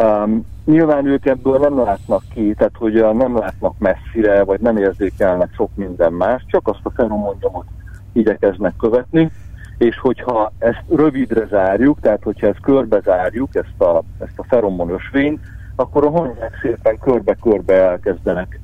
Um, 0.03 0.45
nyilván 0.65 1.05
ők 1.05 1.25
ebből 1.25 1.57
nem 1.57 1.77
látnak 1.77 2.23
ki, 2.33 2.53
tehát 2.53 2.77
hogy 2.77 2.93
nem 3.13 3.37
látnak 3.37 3.73
messzire, 3.77 4.43
vagy 4.43 4.59
nem 4.59 4.77
érzékelnek 4.77 5.53
sok 5.55 5.69
minden 5.75 6.13
más, 6.13 6.45
csak 6.47 6.67
azt 6.67 6.79
a 6.83 6.89
feromonnyomot 6.89 7.65
igyekeznek 8.13 8.75
követni, 8.75 9.31
és 9.77 9.99
hogyha 9.99 10.51
ezt 10.57 10.83
rövidre 10.89 11.45
zárjuk, 11.45 11.99
tehát 11.99 12.23
hogyha 12.23 12.47
ezt 12.47 12.59
körbe 12.61 12.99
zárjuk, 12.99 13.55
ezt 13.55 13.81
a, 13.81 14.03
ezt 14.19 14.39
a 14.39 14.43
feromon 14.43 14.89
ösvényt, 14.89 15.39
akkor 15.75 16.03
a 16.05 16.09
hongyák 16.09 16.59
szépen 16.61 16.97
körbe-körbe 16.99 17.73
elkezdenek, 17.73 18.59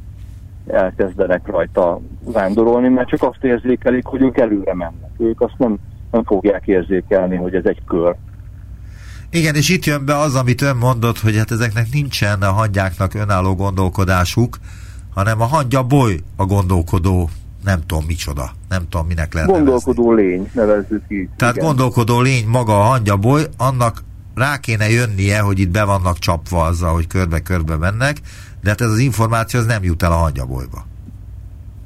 elkezdenek 0.68 1.48
rajta 1.48 2.00
vándorolni, 2.26 2.88
mert 2.88 3.08
csak 3.08 3.24
azt 3.24 3.44
érzékelik, 3.44 4.06
hogy 4.06 4.22
ők 4.22 4.38
előre 4.38 4.74
mennek. 4.74 5.12
Ők 5.18 5.42
azt 5.42 5.58
nem, 5.58 5.78
nem 6.12 6.24
fogják 6.24 6.68
érzékelni, 6.68 7.36
hogy 7.36 7.56
ez 7.56 7.66
egy 7.66 7.82
kör. 7.88 8.16
Igen, 9.36 9.56
és 9.56 9.70
itt 9.70 9.86
jön 9.86 10.06
be 10.06 10.18
az, 10.18 10.36
amit 10.36 10.62
ön 10.62 10.76
mondott, 10.76 11.20
hogy 11.20 11.38
hát 11.38 11.52
ezeknek 11.52 11.88
nincsen 11.92 12.42
a 12.42 12.52
hangyáknak 12.52 13.14
önálló 13.14 13.56
gondolkodásuk, 13.56 14.58
hanem 15.14 15.42
a 15.42 15.46
hangya 15.46 15.84
boly 15.84 16.20
a 16.36 16.46
gondolkodó 16.46 17.30
nem 17.64 17.80
tudom 17.86 18.06
micsoda, 18.06 18.52
nem 18.70 18.90
tudom 18.90 19.08
minek 19.08 19.34
lehet 19.34 19.50
Gondolkodó 19.50 20.10
nevezni. 20.14 20.32
lény, 20.32 20.50
nevezzük 20.54 21.04
így. 21.08 21.30
Tehát 21.38 21.56
igen. 21.56 21.68
gondolkodó 21.68 22.22
lény 22.22 22.48
maga 22.48 22.80
a 22.80 22.84
hangyaboly, 22.84 23.44
annak 23.58 24.04
rá 24.36 24.58
kéne 24.58 24.90
jönnie, 24.90 25.40
hogy 25.40 25.60
itt 25.60 25.70
be 25.70 25.84
vannak 25.84 26.20
csapva 26.20 26.64
azzal, 26.64 26.94
hogy 26.94 27.08
körbe-körbe 27.08 27.78
mennek, 27.78 28.18
de 28.62 28.70
hát 28.70 28.82
ez 28.82 28.90
az 28.90 29.00
információ 29.00 29.60
az 29.60 29.66
nem 29.66 29.84
jut 29.84 30.04
el 30.04 30.12
a 30.12 30.16
hangyabolyba. 30.16 30.86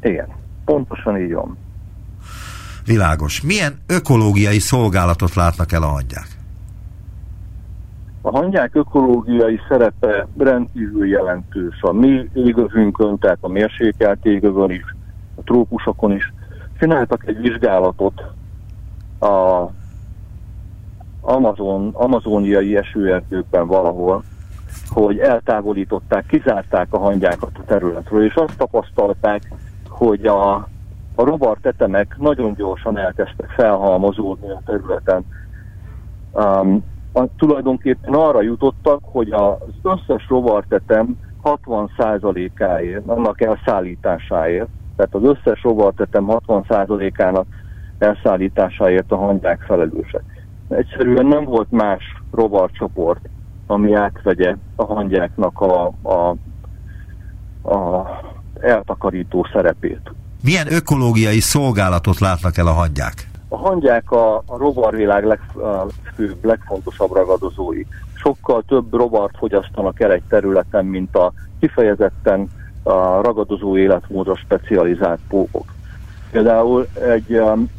Igen, 0.01 0.27
pontosan 0.65 1.17
így 1.17 1.33
van. 1.33 1.57
Világos. 2.85 3.41
Milyen 3.41 3.79
ökológiai 3.87 4.59
szolgálatot 4.59 5.33
látnak 5.33 5.71
el 5.71 5.83
a 5.83 5.87
hangyák? 5.87 6.38
A 8.21 8.37
hangyák 8.37 8.75
ökológiai 8.75 9.59
szerepe 9.67 10.27
rendkívül 10.37 11.07
jelentős. 11.07 11.81
A 11.81 11.91
mi 11.91 12.29
égövünkön, 12.33 13.17
tehát 13.17 13.37
a 13.41 13.47
mérsékelt 13.47 14.25
égövön 14.25 14.69
is 14.69 14.95
a 15.35 15.41
trópusokon 15.43 16.11
is. 16.11 16.33
Csináltak 16.79 17.27
egy 17.27 17.39
vizsgálatot 17.41 18.21
a 19.19 19.67
Amazon, 21.21 21.89
amazoniai 21.93 22.77
esőerdőkben 22.77 23.67
valahol, 23.67 24.23
hogy 24.89 25.19
eltávolították, 25.19 26.25
kizárták 26.25 26.87
a 26.89 26.97
hangyákat 26.97 27.51
a 27.53 27.65
területről, 27.65 28.25
és 28.25 28.33
azt 28.35 28.57
tapasztalták, 28.57 29.53
hogy 29.89 30.25
a, 30.25 30.53
a 31.15 31.23
rovartetemek 31.23 32.15
nagyon 32.17 32.53
gyorsan 32.53 32.97
elkezdtek 32.97 33.49
felhalmozódni 33.49 34.49
a 34.49 34.61
területen. 34.65 35.25
Um, 36.31 36.83
a, 37.13 37.23
tulajdonképpen 37.37 38.13
arra 38.13 38.41
jutottak, 38.41 38.99
hogy 39.03 39.31
az 39.31 39.57
összes 39.81 40.27
rovartetem 40.27 41.17
60%-áért, 41.43 43.07
annak 43.07 43.41
elszállításáért 43.41 44.69
tehát 44.99 45.15
az 45.15 45.37
összes 45.37 45.61
rovartetem 45.63 46.25
60%-ának 46.27 47.45
elszállításáért 47.97 49.11
a 49.11 49.17
hangyák 49.17 49.61
felelősek. 49.61 50.23
Egyszerűen 50.69 51.25
nem 51.25 51.43
volt 51.43 51.71
más 51.71 52.03
rovarcsoport, 52.31 53.29
ami 53.67 53.93
átvegye 53.93 54.55
a 54.75 54.83
hangyáknak 54.83 55.61
a, 55.61 55.93
a, 56.01 56.35
a 57.73 58.07
eltakarító 58.61 59.47
szerepét. 59.53 60.11
Milyen 60.43 60.73
ökológiai 60.73 61.39
szolgálatot 61.39 62.19
látnak 62.19 62.57
el 62.57 62.67
a 62.67 62.73
hangyák? 62.73 63.28
A 63.51 63.57
hangyák 63.57 64.11
a, 64.11 64.35
a 64.35 64.57
rovarvilág 64.57 65.25
legfőbb, 65.25 66.37
legfontosabb 66.41 67.13
ragadozói. 67.13 67.83
Sokkal 68.13 68.63
több 68.67 68.93
rovart 68.93 69.37
fogyasztanak 69.37 69.99
el 69.99 70.11
egy 70.11 70.23
területen, 70.27 70.85
mint 70.85 71.15
a 71.15 71.33
kifejezetten 71.59 72.49
a 72.83 73.21
ragadozó 73.21 73.77
életmódra 73.77 74.35
specializált 74.35 75.19
pókok. 75.27 75.73
Például 76.31 76.87
egy 76.93 77.33
um, 77.33 77.69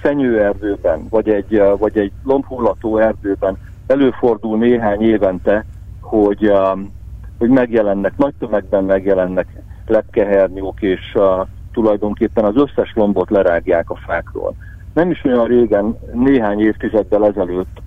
fenyőerdőben, 0.00 1.06
vagy 1.08 1.28
egy, 1.28 1.60
uh, 1.60 1.78
vagy 1.78 1.98
egy 1.98 2.12
lombhullató 2.24 2.96
erdőben 2.98 3.58
előfordul 3.86 4.58
néhány 4.58 5.02
évente, 5.02 5.64
hogy, 6.00 6.50
um, 6.50 6.92
hogy 7.38 7.48
megjelennek, 7.48 8.16
nagy 8.16 8.34
tömegben 8.38 8.84
megjelennek 8.84 9.46
lepkehernyók, 9.86 10.82
és 10.82 11.12
uh, 11.14 11.46
tulajdonképpen 11.72 12.44
az 12.44 12.56
összes 12.56 12.92
lombot 12.94 13.30
lerágják 13.30 13.90
a 13.90 13.96
fákról. 13.96 14.54
Nem 14.92 15.10
is 15.10 15.24
olyan 15.24 15.46
régen, 15.46 15.98
néhány 16.12 16.60
évtizeddel 16.60 17.26
ezelőtt 17.26 17.82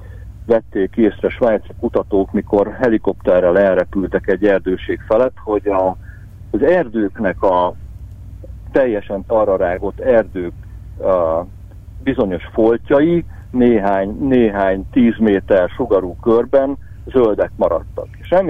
vették 0.45 0.95
észre 0.95 1.29
svájci 1.29 1.71
kutatók, 1.79 2.31
mikor 2.31 2.77
helikopterrel 2.81 3.59
elrepültek 3.59 4.27
egy 4.27 4.45
erdőség 4.45 4.99
felett, 5.07 5.37
hogy 5.43 5.67
a 5.67 5.97
az 6.53 6.61
erdőknek 6.61 7.41
a 7.41 7.73
teljesen 8.71 9.25
tarrarágott 9.25 9.99
erdők 9.99 10.53
a 10.99 11.45
bizonyos 12.03 12.43
foltjai 12.53 13.25
néhány, 13.51 14.17
néhány 14.19 14.85
tíz 14.91 15.17
méter 15.17 15.69
sugarú 15.69 16.15
körben 16.15 16.77
zöldek 17.05 17.51
maradtak. 17.55 18.07
És 18.19 18.29
nem 18.29 18.49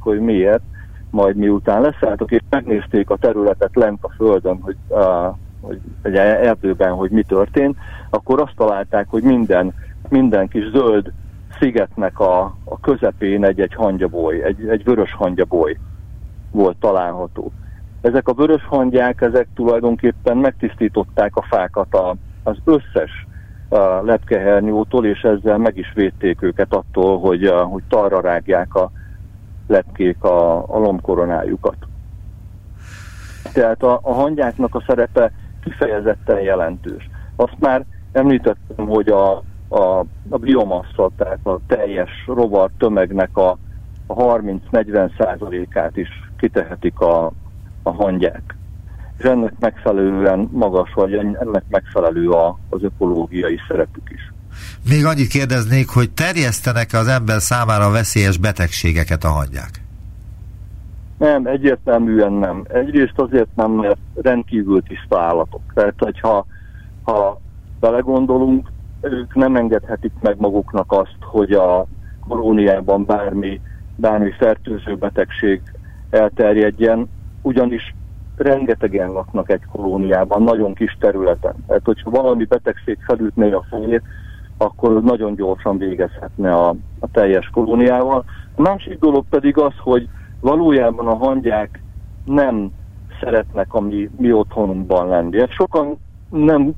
hogy 0.00 0.20
miért, 0.20 0.62
majd 1.10 1.36
miután 1.36 1.80
leszálltak 1.80 2.30
és 2.30 2.40
megnézték 2.50 3.10
a 3.10 3.16
területet 3.16 3.74
lent 3.74 4.04
a 4.04 4.10
földön, 4.16 4.60
hogy, 4.60 4.76
a, 4.98 5.36
egy 6.02 6.14
erdőben, 6.16 6.92
hogy 6.92 7.10
mi 7.10 7.22
történt, 7.22 7.76
akkor 8.10 8.40
azt 8.40 8.56
találták, 8.56 9.06
hogy 9.08 9.22
minden, 9.22 9.74
minden 10.08 10.48
kis 10.48 10.70
zöld 10.70 11.12
szigetnek 11.60 12.18
a, 12.18 12.40
a 12.64 12.80
közepén 12.80 13.44
egy-egy 13.44 13.74
hangyaboly, 13.74 14.42
egy, 14.42 14.68
egy 14.68 14.84
vörös 14.84 15.12
hangyaboly 15.12 15.78
volt 16.50 16.76
található. 16.76 17.52
Ezek 18.00 18.28
a 18.28 18.32
vörös 18.32 18.64
hangyák, 18.64 19.20
ezek 19.20 19.48
tulajdonképpen 19.54 20.36
megtisztították 20.36 21.36
a 21.36 21.42
fákat 21.42 21.94
a, 21.94 22.16
az 22.42 22.56
összes 22.64 23.26
a 23.68 24.02
lepkehernyótól, 24.04 25.06
és 25.06 25.20
ezzel 25.22 25.58
meg 25.58 25.76
is 25.76 25.92
védték 25.94 26.42
őket 26.42 26.74
attól, 26.74 27.18
hogy, 27.18 27.44
a, 27.44 27.64
hogy 27.64 27.82
talra 27.88 28.20
rágják 28.20 28.74
a 28.74 28.90
lepkék 29.66 30.24
a, 30.24 30.56
a 30.56 30.78
lombkoronájukat. 30.78 31.76
Tehát 33.52 33.82
a, 33.82 34.00
a 34.02 34.12
hangyáknak 34.12 34.74
a 34.74 34.82
szerepe 34.86 35.32
kifejezetten 35.64 36.40
jelentős. 36.40 37.10
Azt 37.36 37.56
már 37.58 37.84
említettem, 38.12 38.86
hogy 38.86 39.08
a, 39.08 39.42
a, 39.68 40.04
a 40.28 40.38
biomassa, 40.38 41.10
tehát 41.16 41.38
a 41.42 41.60
teljes 41.66 42.10
rovar 42.26 42.70
tömegnek 42.78 43.36
a, 43.36 43.58
a 44.06 44.14
30-40 44.14 45.10
százalékát 45.18 45.96
is 45.96 46.08
kitehetik 46.38 47.00
a, 47.00 47.32
a 47.82 47.90
hangyák. 47.90 48.56
És 49.18 49.24
ennek 49.24 49.52
megfelelően 49.58 50.48
magas, 50.52 50.92
vagy 50.94 51.14
ennek 51.14 51.64
megfelelő 51.68 52.30
a, 52.30 52.58
az 52.68 52.82
ökológiai 52.82 53.58
szerepük 53.68 54.10
is. 54.10 54.32
Még 54.88 55.04
annyit 55.04 55.28
kérdeznék, 55.28 55.88
hogy 55.88 56.10
terjesztenek 56.10 56.92
az 56.92 57.08
ember 57.08 57.40
számára 57.40 57.90
veszélyes 57.90 58.36
betegségeket 58.36 59.24
a 59.24 59.28
hangyák? 59.28 59.79
Nem, 61.20 61.46
egyértelműen 61.46 62.32
nem. 62.32 62.64
Egyrészt 62.68 63.18
azért 63.18 63.54
nem, 63.54 63.70
mert 63.70 63.98
rendkívül 64.14 64.82
tiszta 64.82 65.20
állatok. 65.20 65.60
Tehát, 65.74 65.94
hogyha 65.98 66.46
ha 67.02 67.40
belegondolunk, 67.80 68.68
ők 69.00 69.34
nem 69.34 69.56
engedhetik 69.56 70.12
meg 70.20 70.36
maguknak 70.38 70.92
azt, 70.92 71.16
hogy 71.20 71.52
a 71.52 71.86
kolóniában 72.28 73.04
bármi, 73.04 73.60
bármi 73.96 74.30
fertőző 74.30 74.96
betegség 74.96 75.62
elterjedjen, 76.10 77.08
ugyanis 77.42 77.94
rengetegen 78.36 79.10
laknak 79.10 79.50
egy 79.50 79.64
kolóniában, 79.72 80.42
nagyon 80.42 80.74
kis 80.74 80.96
területen. 81.00 81.54
Tehát, 81.66 81.84
hogyha 81.84 82.10
valami 82.10 82.44
betegség 82.44 82.98
felütné 83.06 83.50
a 83.50 83.66
fejét, 83.70 84.02
akkor 84.56 85.02
nagyon 85.02 85.34
gyorsan 85.34 85.78
végezhetne 85.78 86.54
a, 86.54 86.68
a 86.98 87.10
teljes 87.12 87.50
kolóniával. 87.52 88.24
A 88.54 88.62
másik 88.62 88.98
dolog 88.98 89.24
pedig 89.30 89.58
az, 89.58 89.74
hogy 89.78 90.08
valójában 90.40 91.06
a 91.06 91.16
hangyák 91.16 91.82
nem 92.24 92.70
szeretnek 93.20 93.74
a 93.74 93.80
mi, 93.80 94.10
mi 94.16 94.32
otthonunkban 94.32 95.08
lenni. 95.08 95.40
Ezt 95.40 95.52
sokan 95.52 95.98
nem, 96.30 96.72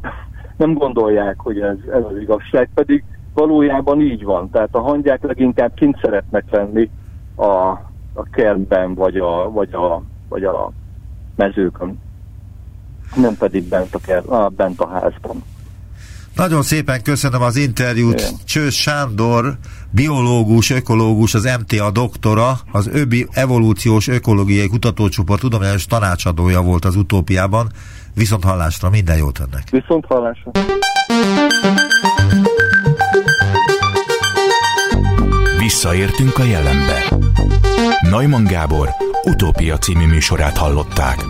nem 0.57 0.75
gondolják, 0.75 1.41
hogy 1.41 1.61
ez, 1.61 1.77
ez 1.93 2.05
az 2.05 2.17
igazság, 2.21 2.69
pedig 2.75 3.05
valójában 3.35 4.01
így 4.01 4.25
van. 4.25 4.51
Tehát 4.51 4.75
a 4.75 4.81
hangyák 4.81 5.23
leginkább 5.23 5.75
kint 5.75 5.99
szeretnek 6.03 6.45
lenni 6.51 6.91
a, 7.35 7.47
a 8.15 8.23
kertben, 8.31 8.95
vagy 8.95 9.17
a, 9.17 9.51
vagy, 9.51 9.73
a, 9.73 10.03
vagy 10.29 10.45
a 10.45 10.71
mezőkön, 11.37 12.01
nem 13.17 13.37
pedig 13.37 13.69
bent 13.69 13.95
a, 13.95 13.99
kert, 13.99 14.27
a, 14.27 14.49
bent 14.49 14.81
a 14.81 14.89
házban. 14.89 15.43
Nagyon 16.37 16.63
szépen 16.63 17.03
köszönöm 17.03 17.43
az 17.43 17.57
interjút. 17.57 18.21
Igen. 18.21 18.33
Csős 18.45 18.81
Sándor, 18.81 19.57
biológus, 19.91 20.71
ökológus, 20.71 21.35
az 21.35 21.49
MTA 21.61 21.91
doktora, 21.91 22.59
az 22.73 22.89
ÖBI 22.93 23.27
Evolúciós 23.31 24.09
Ökológiai 24.09 24.69
Kutatócsoport 24.69 25.41
tudományos 25.41 25.87
tanácsadója 25.87 26.63
volt 26.63 26.85
az 26.85 26.97
utópiában. 26.97 27.71
Viszont 28.15 28.45
hallásra, 28.45 28.91
minden 28.91 29.17
jót 29.17 29.39
önnek. 29.39 29.71
Viszont 29.71 30.05
hallásra. 30.09 30.51
Visszaértünk 35.59 36.39
a 36.39 36.45
jelenbe. 36.45 37.05
Neumann 38.11 38.45
Gábor 38.45 38.89
utópia 39.25 39.79
című 39.79 40.07
műsorát 40.07 40.57
hallották. 40.57 41.25